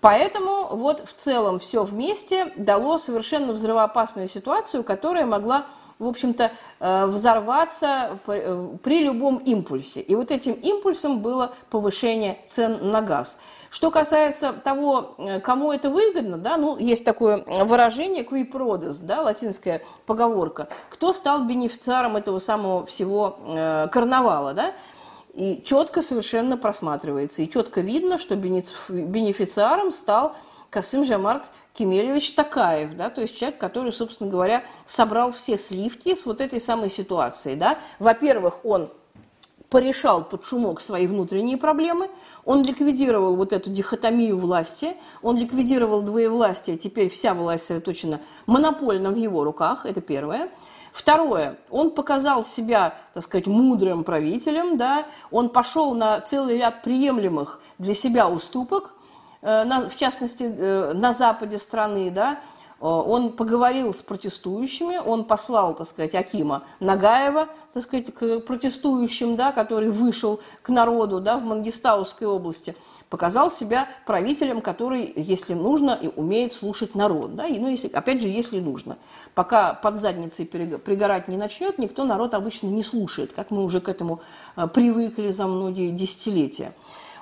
Поэтому 0.00 0.68
вот 0.70 1.06
в 1.06 1.12
целом 1.12 1.58
все 1.58 1.84
вместе 1.84 2.52
дало 2.56 2.98
совершенно 2.98 3.52
взрывоопасную 3.52 4.28
ситуацию, 4.28 4.82
которая 4.82 5.26
могла 5.26 5.66
в 6.00 6.06
общем-то, 6.06 6.50
э, 6.80 7.06
взорваться 7.06 8.18
э, 8.26 8.68
при 8.82 9.04
любом 9.04 9.36
импульсе. 9.36 10.00
И 10.00 10.14
вот 10.14 10.32
этим 10.32 10.54
импульсом 10.54 11.20
было 11.20 11.52
повышение 11.68 12.38
цен 12.46 12.90
на 12.90 13.02
газ. 13.02 13.38
Что 13.68 13.90
касается 13.90 14.54
того, 14.54 15.14
э, 15.18 15.40
кому 15.40 15.70
это 15.72 15.90
выгодно, 15.90 16.38
да, 16.38 16.56
ну, 16.56 16.78
есть 16.78 17.04
такое 17.04 17.44
выражение 17.64 18.24
«qui 18.24 18.50
prodis», 18.50 18.98
да, 19.02 19.20
латинская 19.20 19.82
поговорка. 20.06 20.68
Кто 20.88 21.12
стал 21.12 21.44
бенефициаром 21.44 22.16
этого 22.16 22.38
самого 22.38 22.86
всего 22.86 23.36
карнавала, 23.92 24.54
да? 24.54 24.72
И 25.34 25.62
четко 25.64 26.00
совершенно 26.00 26.56
просматривается. 26.56 27.42
И 27.42 27.50
четко 27.50 27.82
видно, 27.82 28.16
что 28.16 28.36
бенефициаром 28.36 29.92
стал 29.92 30.34
Касым 30.70 31.04
Жамарт 31.04 31.50
Кемельевич 31.74 32.32
Такаев, 32.32 32.94
да, 32.94 33.10
то 33.10 33.20
есть 33.20 33.36
человек, 33.36 33.58
который, 33.58 33.92
собственно 33.92 34.30
говоря, 34.30 34.62
собрал 34.86 35.32
все 35.32 35.58
сливки 35.58 36.14
с 36.14 36.24
вот 36.24 36.40
этой 36.40 36.60
самой 36.60 36.90
ситуацией. 36.90 37.56
Да. 37.56 37.78
Во-первых, 37.98 38.64
он 38.64 38.90
порешал 39.68 40.24
под 40.24 40.44
шумок 40.44 40.80
свои 40.80 41.06
внутренние 41.06 41.56
проблемы, 41.56 42.08
он 42.44 42.62
ликвидировал 42.62 43.36
вот 43.36 43.52
эту 43.52 43.70
дихотомию 43.70 44.36
власти, 44.36 44.94
он 45.22 45.38
ликвидировал 45.38 46.02
двоевластие, 46.02 46.76
теперь 46.76 47.08
вся 47.08 47.34
власть 47.34 47.62
сосредоточена 47.62 48.20
монопольно 48.46 49.10
в 49.10 49.16
его 49.16 49.44
руках, 49.44 49.86
это 49.86 50.00
первое. 50.00 50.50
Второе, 50.92 51.56
он 51.70 51.92
показал 51.92 52.42
себя, 52.44 52.98
так 53.14 53.22
сказать, 53.22 53.46
мудрым 53.46 54.02
правителем, 54.02 54.76
да, 54.76 55.06
он 55.30 55.48
пошел 55.48 55.94
на 55.94 56.20
целый 56.20 56.58
ряд 56.58 56.82
приемлемых 56.82 57.60
для 57.78 57.94
себя 57.94 58.28
уступок, 58.28 58.94
в 59.42 59.96
частности, 59.96 60.44
э, 60.44 60.92
на 60.92 61.12
западе 61.12 61.56
страны, 61.58 62.10
да, 62.10 62.40
э, 62.80 62.84
он 62.84 63.32
поговорил 63.32 63.94
с 63.94 64.02
протестующими, 64.02 64.98
он 64.98 65.24
послал, 65.24 65.74
так 65.74 65.86
сказать, 65.86 66.14
Акима 66.14 66.64
Нагаева, 66.78 67.48
так 67.72 67.82
сказать, 67.82 68.12
к 68.14 68.40
протестующим, 68.40 69.36
да, 69.36 69.52
который 69.52 69.90
вышел 69.90 70.40
к 70.60 70.68
народу 70.68 71.20
да, 71.20 71.38
в 71.38 71.44
Мангистауской 71.44 72.26
области, 72.26 72.76
показал 73.08 73.50
себя 73.50 73.88
правителем, 74.04 74.60
который, 74.60 75.10
если 75.16 75.54
нужно, 75.54 75.98
и 76.00 76.08
умеет 76.14 76.52
слушать 76.52 76.94
народ. 76.94 77.34
Да, 77.34 77.46
и, 77.46 77.58
ну, 77.58 77.68
если, 77.68 77.88
опять 77.88 78.20
же, 78.20 78.28
если 78.28 78.60
нужно. 78.60 78.98
Пока 79.34 79.72
под 79.72 80.00
задницей 80.00 80.44
пригорать 80.44 81.28
не 81.28 81.38
начнет, 81.38 81.78
никто 81.78 82.04
народ 82.04 82.34
обычно 82.34 82.66
не 82.66 82.82
слушает, 82.82 83.32
как 83.32 83.50
мы 83.50 83.64
уже 83.64 83.80
к 83.80 83.88
этому 83.88 84.20
привыкли 84.74 85.32
за 85.32 85.46
многие 85.46 85.90
десятилетия. 85.90 86.74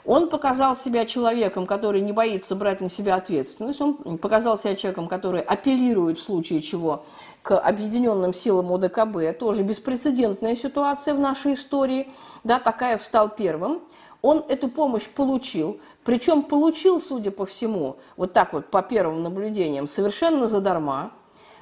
Он 0.09 0.31
показал 0.31 0.75
себя 0.75 1.05
человеком, 1.05 1.67
который 1.67 2.01
не 2.01 2.13
боится 2.13 2.57
брать 2.57 2.81
на 2.81 2.89
себя 2.89 3.17
ответственность. 3.17 3.79
Он 3.83 4.17
показал 4.17 4.57
себя 4.57 4.75
человеком, 4.75 5.07
который 5.07 5.43
апеллирует 5.43 6.17
в 6.17 6.23
случае 6.23 6.63
чего 6.63 7.05
к 7.43 7.55
объединенным 7.55 8.33
силам 8.33 8.73
ОДКБ. 8.73 9.39
Тоже 9.39 9.65
беспрецедентная 9.65 10.57
ситуация 10.57 11.13
в 11.13 11.21
нашей 11.21 11.53
истории. 11.53 12.09
Да, 12.43 12.59
Такаев 12.59 13.05
стал 13.05 13.29
первым. 13.29 13.83
Он 14.23 14.43
эту 14.49 14.69
помощь 14.69 15.07
получил, 15.07 15.79
причем 16.05 16.43
получил, 16.43 17.03
судя 17.03 17.31
по 17.31 17.45
всему, 17.45 17.99
вот 18.17 18.33
так 18.33 18.55
вот 18.55 18.71
по 18.71 18.81
первым 18.81 19.23
наблюдениям, 19.23 19.87
совершенно 19.87 20.49
задарма. 20.49 21.13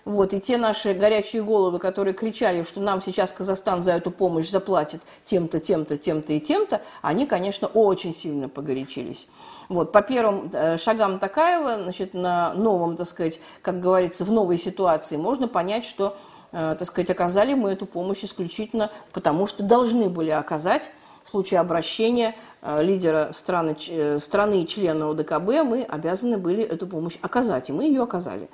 Вот, 0.07 0.33
и 0.35 0.41
те 0.41 0.57
наши 0.57 0.95
горячие 0.95 1.43
головы, 1.43 1.81
которые 1.81 2.15
кричали, 2.15 2.63
что 2.63 2.81
нам 2.81 3.03
сейчас 3.03 3.33
Казахстан 3.33 3.83
за 3.83 3.91
эту 3.91 4.13
помощь 4.13 4.49
заплатит 4.49 5.03
тем-то, 5.25 5.59
тем-то, 5.59 5.99
тем-то 5.99 6.33
и 6.33 6.39
тем-то, 6.39 6.81
они, 7.03 7.27
конечно, 7.27 7.67
очень 7.67 8.15
сильно 8.15 8.49
погорячились. 8.49 9.27
Вот, 9.69 9.91
по 9.91 10.03
первым 10.03 10.49
э, 10.53 10.77
шагам 10.77 11.19
Такаева, 11.19 11.83
значит, 11.83 12.15
на 12.15 12.55
новом, 12.55 12.95
так 12.95 13.09
сказать, 13.09 13.41
как 13.63 13.81
говорится, 13.81 14.25
в 14.25 14.31
новой 14.31 14.59
ситуации 14.59 15.17
можно 15.17 15.49
понять, 15.49 15.85
что, 15.85 16.17
э, 16.53 16.77
так 16.79 16.87
сказать, 16.87 17.11
оказали 17.11 17.55
мы 17.55 17.73
эту 17.73 17.87
помощь 17.87 18.23
исключительно 18.23 18.93
потому, 19.13 19.47
что 19.47 19.65
должны 19.65 20.09
были 20.09 20.31
оказать 20.31 20.93
в 21.25 21.31
случае 21.31 21.59
обращения 21.59 22.37
э, 22.63 22.81
лидера 22.81 23.31
страны, 23.33 23.75
страны 24.21 24.63
и 24.63 24.67
члена 24.69 25.11
ОДКБ 25.11 25.65
мы 25.65 25.83
обязаны 25.83 26.39
были 26.39 26.63
эту 26.63 26.87
помощь 26.87 27.19
оказать, 27.23 27.71
и 27.71 27.73
мы 27.73 27.87
ее 27.87 28.05
оказали. 28.05 28.49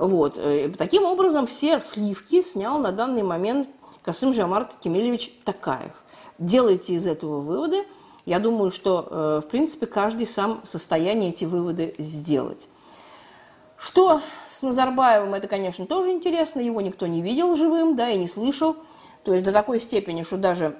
Вот. 0.00 0.38
Э, 0.38 0.70
таким 0.70 1.04
образом, 1.04 1.46
все 1.46 1.78
сливки 1.78 2.40
снял 2.40 2.78
на 2.78 2.90
данный 2.90 3.22
момент 3.22 3.68
Касым 4.02 4.32
Жамарт 4.32 4.76
Кемельевич 4.80 5.30
Такаев. 5.44 5.92
Делайте 6.38 6.94
из 6.94 7.06
этого 7.06 7.40
выводы. 7.40 7.84
Я 8.24 8.38
думаю, 8.38 8.70
что, 8.70 9.06
э, 9.10 9.40
в 9.44 9.50
принципе, 9.50 9.84
каждый 9.84 10.26
сам 10.26 10.62
в 10.64 10.68
состоянии 10.68 11.28
эти 11.28 11.44
выводы 11.44 11.94
сделать. 11.98 12.68
Что 13.76 14.22
с 14.48 14.62
Назарбаевым, 14.62 15.34
это, 15.34 15.48
конечно, 15.48 15.84
тоже 15.84 16.12
интересно. 16.12 16.60
Его 16.60 16.80
никто 16.80 17.06
не 17.06 17.20
видел 17.20 17.54
живым, 17.54 17.94
да, 17.94 18.08
и 18.08 18.18
не 18.18 18.26
слышал. 18.26 18.76
То 19.22 19.34
есть 19.34 19.44
до 19.44 19.52
такой 19.52 19.78
степени, 19.80 20.22
что 20.22 20.38
даже 20.38 20.78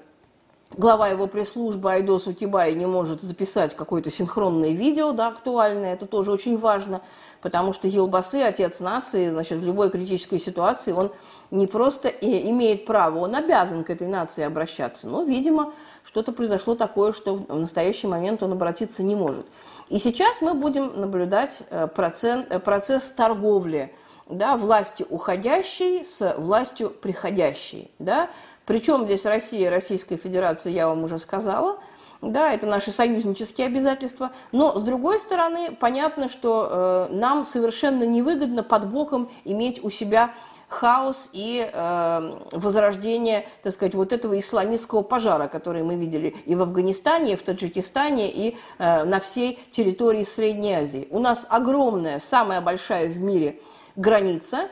глава 0.76 1.08
его 1.08 1.26
пресс-службы 1.26 1.92
Айдос 1.92 2.26
Укибай 2.26 2.74
не 2.74 2.86
может 2.86 3.20
записать 3.20 3.74
какое-то 3.76 4.10
синхронное 4.10 4.70
видео, 4.70 5.12
да, 5.12 5.28
актуальное. 5.28 5.92
Это 5.92 6.06
тоже 6.06 6.32
очень 6.32 6.56
важно 6.56 7.02
потому 7.40 7.72
что 7.72 7.88
Елбасы, 7.88 8.42
отец 8.42 8.80
нации, 8.80 9.30
значит, 9.30 9.58
в 9.58 9.64
любой 9.64 9.90
критической 9.90 10.38
ситуации 10.38 10.92
он 10.92 11.10
не 11.50 11.66
просто 11.66 12.08
имеет 12.08 12.84
право, 12.86 13.18
он 13.18 13.34
обязан 13.34 13.84
к 13.84 13.90
этой 13.90 14.06
нации 14.06 14.44
обращаться. 14.44 15.08
Но, 15.08 15.24
видимо, 15.24 15.72
что-то 16.04 16.32
произошло 16.32 16.74
такое, 16.74 17.12
что 17.12 17.36
в 17.36 17.58
настоящий 17.58 18.06
момент 18.06 18.42
он 18.42 18.52
обратиться 18.52 19.02
не 19.02 19.14
может. 19.14 19.46
И 19.88 19.98
сейчас 19.98 20.40
мы 20.40 20.54
будем 20.54 21.00
наблюдать 21.00 21.62
э, 21.70 21.88
процент, 21.88 22.46
э, 22.50 22.60
процесс 22.60 23.10
торговли 23.10 23.92
да, 24.28 24.56
власти 24.56 25.04
уходящей 25.08 26.04
с 26.04 26.36
властью 26.38 26.90
приходящей. 26.90 27.90
Да? 27.98 28.30
Причем 28.66 29.04
здесь 29.04 29.24
Россия, 29.26 29.70
Российская 29.70 30.16
Федерация, 30.16 30.72
я 30.72 30.88
вам 30.88 31.02
уже 31.04 31.18
сказала– 31.18 31.78
да, 32.22 32.52
это 32.52 32.66
наши 32.66 32.92
союзнические 32.92 33.66
обязательства, 33.66 34.30
но 34.52 34.78
с 34.78 34.82
другой 34.82 35.18
стороны, 35.18 35.74
понятно, 35.78 36.28
что 36.28 37.08
э, 37.10 37.14
нам 37.14 37.46
совершенно 37.46 38.04
невыгодно 38.04 38.62
под 38.62 38.90
боком 38.90 39.30
иметь 39.44 39.82
у 39.82 39.88
себя 39.88 40.34
хаос 40.68 41.30
и 41.32 41.68
э, 41.72 42.38
возрождение, 42.52 43.48
так 43.62 43.72
сказать, 43.72 43.94
вот 43.94 44.12
этого 44.12 44.38
исламистского 44.38 45.02
пожара, 45.02 45.48
который 45.48 45.82
мы 45.82 45.96
видели 45.96 46.36
и 46.44 46.54
в 46.54 46.60
Афганистане, 46.60 47.32
и 47.32 47.36
в 47.36 47.42
Таджикистане, 47.42 48.30
и 48.30 48.56
э, 48.78 49.04
на 49.04 49.18
всей 49.18 49.58
территории 49.70 50.24
Средней 50.24 50.74
Азии. 50.74 51.08
У 51.10 51.20
нас 51.20 51.46
огромная, 51.48 52.18
самая 52.18 52.60
большая 52.60 53.08
в 53.08 53.18
мире 53.18 53.60
граница, 53.96 54.68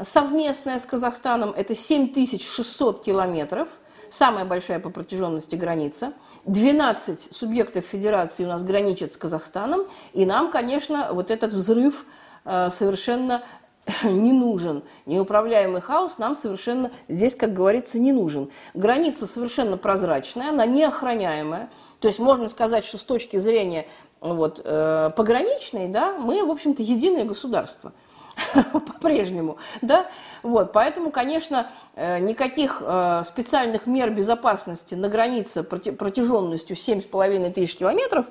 совместная 0.00 0.78
с 0.78 0.84
Казахстаном, 0.84 1.54
это 1.56 1.74
7600 1.74 3.02
километров– 3.02 3.70
самая 4.10 4.44
большая 4.44 4.80
по 4.80 4.90
протяженности 4.90 5.54
граница. 5.54 6.12
12 6.44 7.34
субъектов 7.34 7.84
федерации 7.84 8.44
у 8.44 8.48
нас 8.48 8.64
граничат 8.64 9.14
с 9.14 9.16
Казахстаном, 9.16 9.86
и 10.12 10.26
нам, 10.26 10.50
конечно, 10.50 11.10
вот 11.12 11.30
этот 11.30 11.54
взрыв 11.54 12.06
э, 12.44 12.68
совершенно 12.70 13.42
не 14.04 14.32
нужен. 14.32 14.82
Неуправляемый 15.06 15.80
хаос 15.80 16.18
нам 16.18 16.34
совершенно 16.34 16.90
здесь, 17.08 17.34
как 17.34 17.54
говорится, 17.54 17.98
не 17.98 18.12
нужен. 18.12 18.50
Граница 18.74 19.26
совершенно 19.26 19.76
прозрачная, 19.76 20.50
она 20.50 20.66
неохраняемая. 20.66 21.70
То 22.00 22.08
есть 22.08 22.18
можно 22.18 22.48
сказать, 22.48 22.84
что 22.84 22.98
с 22.98 23.04
точки 23.04 23.36
зрения 23.36 23.86
вот, 24.20 24.60
э, 24.64 25.10
пограничной, 25.16 25.88
да, 25.88 26.16
мы, 26.18 26.44
в 26.44 26.50
общем-то, 26.50 26.82
единое 26.82 27.24
государство. 27.24 27.92
по-прежнему, 28.72 29.58
да, 29.82 30.06
вот, 30.42 30.72
поэтому, 30.72 31.10
конечно, 31.10 31.70
э, 31.94 32.18
никаких 32.20 32.82
э, 32.84 33.22
специальных 33.24 33.86
мер 33.86 34.10
безопасности 34.10 34.94
на 34.94 35.08
границе 35.08 35.62
протяженностью 35.62 36.76
7,5 36.76 37.52
тысяч 37.52 37.76
километров 37.76 38.26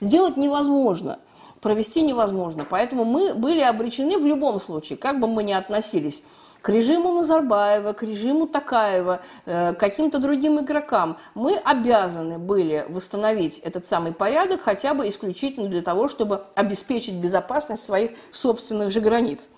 сделать 0.00 0.36
невозможно, 0.36 1.18
провести 1.60 2.02
невозможно, 2.02 2.66
поэтому 2.68 3.04
мы 3.04 3.34
были 3.34 3.60
обречены 3.60 4.18
в 4.18 4.26
любом 4.26 4.60
случае, 4.60 4.98
как 4.98 5.20
бы 5.20 5.26
мы 5.26 5.42
ни 5.42 5.52
относились 5.52 6.22
к 6.62 6.68
режиму 6.68 7.12
Назарбаева, 7.12 7.92
к 7.92 8.02
режиму 8.02 8.46
Такаева, 8.46 9.20
э, 9.46 9.72
к 9.74 9.80
каким-то 9.80 10.18
другим 10.18 10.60
игрокам, 10.60 11.16
мы 11.34 11.56
обязаны 11.56 12.38
были 12.38 12.84
восстановить 12.88 13.58
этот 13.58 13.86
самый 13.86 14.12
порядок 14.12 14.60
хотя 14.62 14.94
бы 14.94 15.08
исключительно 15.08 15.68
для 15.68 15.82
того, 15.82 16.08
чтобы 16.08 16.44
обеспечить 16.54 17.14
безопасность 17.14 17.84
своих 17.84 18.12
собственных 18.30 18.90
же 18.90 19.00
границ. 19.00 19.48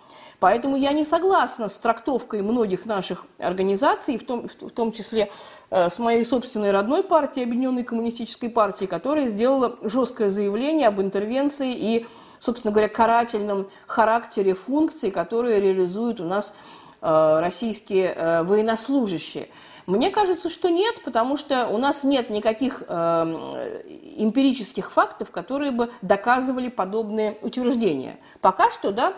Поэтому 0.43 0.77
я 0.77 0.91
не 0.91 1.05
согласна 1.05 1.69
с 1.69 1.79
трактовкой 1.79 2.43
многих 2.43 2.85
наших 2.85 3.27
организаций, 3.39 4.19
в 4.19 4.27
том, 4.27 4.49
в 4.49 4.71
том 4.71 4.91
числе 4.91 5.31
э, 5.71 5.89
с 5.89 6.01
моей 6.01 6.25
собственной 6.25 6.73
родной 6.73 7.05
партией, 7.05 7.47
Объединенной 7.47 7.85
коммунистической 7.85 8.51
партии, 8.51 8.87
которая 8.87 9.29
сделала 9.29 9.79
жесткое 9.83 10.31
заявление 10.31 10.89
об 10.89 11.01
интервенции 11.01 11.73
и, 11.73 12.07
собственно 12.41 12.73
говоря, 12.73 12.89
карательном 12.89 13.69
характере 13.87 14.55
функций, 14.55 15.13
которые 15.13 15.61
реализуют 15.61 16.21
у 16.21 16.25
нас 16.25 16.55
российские 17.03 18.15
э, 18.15 18.43
военнослужащие. 18.45 19.49
Мне 19.87 20.11
кажется, 20.11 20.49
что 20.49 20.69
нет, 20.71 21.03
потому 21.05 21.37
что 21.37 21.67
у 21.67 21.79
нас 21.79 22.05
нет 22.05 22.31
никаких 22.31 22.85
э, 22.87 22.95
эмпирических 24.17 24.93
фактов, 24.93 25.33
которые 25.33 25.73
бы 25.73 25.91
доказывали 26.01 26.69
подобные 26.69 27.37
утверждения. 27.43 28.19
Пока 28.41 28.71
что, 28.71 28.93
да, 28.93 29.15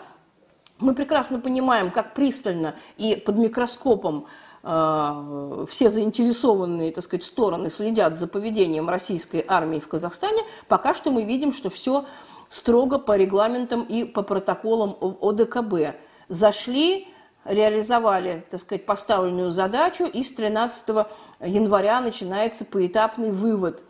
мы 0.79 0.95
прекрасно 0.95 1.39
понимаем, 1.39 1.91
как 1.91 2.15
пристально 2.15 2.75
и 2.97 3.15
под 3.15 3.37
микроскопом 3.37 4.27
все 4.63 5.91
заинтересованные, 5.91 6.91
так 6.91 7.03
сказать, 7.03 7.23
стороны 7.23 7.69
следят 7.69 8.17
за 8.17 8.25
поведением 8.25 8.89
российской 8.89 9.45
армии 9.47 9.77
в 9.77 9.87
Казахстане, 9.87 10.41
пока 10.67 10.95
что 10.95 11.11
мы 11.11 11.23
видим, 11.23 11.53
что 11.53 11.69
все 11.69 12.05
строго 12.49 12.97
по 12.97 13.15
регламентам 13.15 13.83
и 13.83 14.05
по 14.05 14.23
протоколам 14.23 14.97
ОДКБ. 15.21 15.97
Зашли, 16.29 17.07
реализовали, 17.45 18.43
так 18.49 18.59
сказать, 18.59 18.85
поставленную 18.85 19.51
задачу, 19.51 20.05
и 20.05 20.23
с 20.23 20.33
13 20.33 21.07
января 21.41 22.01
начинается 22.01 22.65
поэтапный 22.65 23.31
вывод 23.31 23.83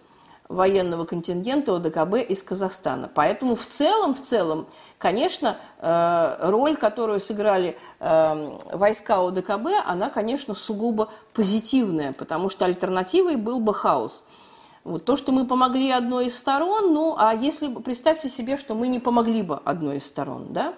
военного 0.49 1.05
контингента 1.05 1.75
ОДКБ 1.75 2.15
из 2.29 2.43
Казахстана. 2.43 3.09
Поэтому 3.13 3.55
в 3.55 3.65
целом, 3.65 4.13
в 4.13 4.21
целом, 4.21 4.67
конечно, 4.97 5.57
э, 5.79 6.35
роль, 6.49 6.75
которую 6.75 7.19
сыграли 7.19 7.77
э, 7.99 8.57
войска 8.73 9.25
ОДКБ, 9.25 9.67
она, 9.85 10.09
конечно, 10.09 10.53
сугубо 10.53 11.09
позитивная, 11.33 12.13
потому 12.13 12.49
что 12.49 12.65
альтернативой 12.65 13.37
был 13.37 13.59
бы 13.59 13.73
хаос. 13.73 14.23
Вот 14.83 15.03
то, 15.03 15.15
что 15.15 15.31
мы 15.31 15.47
помогли 15.47 15.89
одной 15.89 16.27
из 16.27 16.37
сторон, 16.37 16.93
ну, 16.93 17.15
а 17.17 17.33
если, 17.33 17.73
представьте 17.73 18.29
себе, 18.29 18.55
что 18.55 18.75
мы 18.75 18.87
не 18.87 18.99
помогли 18.99 19.41
бы 19.41 19.59
одной 19.65 19.97
из 19.97 20.05
сторон, 20.05 20.53
да, 20.53 20.75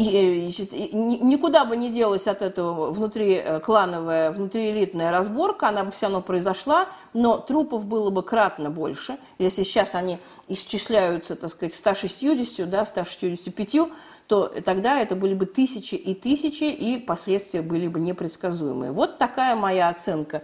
и, 0.00 0.48
значит, 0.48 0.72
никуда 0.72 1.66
бы 1.66 1.76
не 1.76 1.90
делась 1.90 2.26
от 2.26 2.40
этого 2.40 2.90
внутри 2.90 3.34
э, 3.34 3.60
клановая, 3.60 4.30
внутриэлитная 4.30 5.10
разборка, 5.10 5.68
она 5.68 5.84
бы 5.84 5.90
все 5.90 6.06
равно 6.06 6.22
произошла, 6.22 6.88
но 7.12 7.36
трупов 7.36 7.84
было 7.84 8.08
бы 8.08 8.22
кратно 8.22 8.70
больше. 8.70 9.18
Если 9.38 9.62
сейчас 9.62 9.94
они 9.94 10.18
исчисляются, 10.48 11.36
так 11.36 11.50
сказать, 11.50 11.74
160, 11.74 12.70
да, 12.70 12.86
165, 12.86 13.92
то 14.26 14.46
тогда 14.64 14.98
это 15.00 15.16
были 15.16 15.34
бы 15.34 15.44
тысячи 15.44 15.96
и 15.96 16.14
тысячи, 16.14 16.64
и 16.64 16.98
последствия 16.98 17.60
были 17.60 17.86
бы 17.86 18.00
непредсказуемые. 18.00 18.92
Вот 18.92 19.18
такая 19.18 19.54
моя 19.54 19.90
оценка 19.90 20.42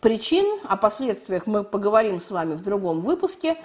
причин. 0.00 0.58
О 0.64 0.76
последствиях 0.76 1.46
мы 1.46 1.62
поговорим 1.62 2.18
с 2.18 2.32
вами 2.32 2.54
в 2.54 2.62
другом 2.62 3.02
выпуске. 3.02 3.58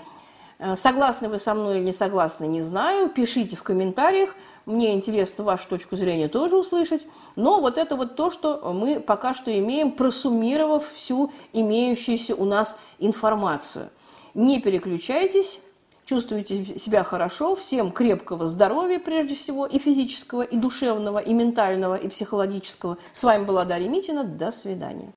Э, 0.64 0.78
согласны 0.78 1.28
вы 1.28 1.40
со 1.40 1.54
мной 1.54 1.78
или 1.78 1.86
не 1.86 1.92
согласны, 1.92 2.46
не 2.46 2.62
знаю. 2.62 3.10
Пишите 3.10 3.58
в 3.58 3.64
комментариях. 3.64 4.34
Мне 4.66 4.94
интересно 4.94 5.44
вашу 5.44 5.68
точку 5.68 5.98
зрения 5.98 6.30
тоже 6.30 6.56
услышать. 6.56 7.06
Но 7.36 7.60
вот 7.60 7.78
это 7.78 7.98
вот 7.98 8.16
то, 8.16 8.30
что 8.30 8.72
мы 8.74 9.02
пока 9.02 9.34
что 9.34 9.52
имеем, 9.60 9.92
просуммировав 9.92 10.90
всю 10.94 11.34
имеющуюся 11.52 12.34
у 12.36 12.46
нас 12.46 12.78
информацию. 13.00 13.90
Не 14.34 14.62
переключайтесь, 14.62 15.60
чувствуйте 16.06 16.80
себя 16.80 17.04
хорошо, 17.04 17.56
всем 17.58 17.92
крепкого 17.92 18.48
здоровья 18.48 19.00
прежде 19.00 19.36
всего, 19.36 19.66
и 19.66 19.80
физического, 19.80 20.44
и 20.44 20.56
душевного, 20.56 21.20
и 21.20 21.34
ментального, 21.34 21.96
и 21.96 22.08
психологического. 22.08 22.98
С 23.12 23.24
вами 23.26 23.44
была 23.44 23.66
Дарья 23.66 23.90
Митина. 23.90 24.24
До 24.24 24.50
свидания. 24.50 25.14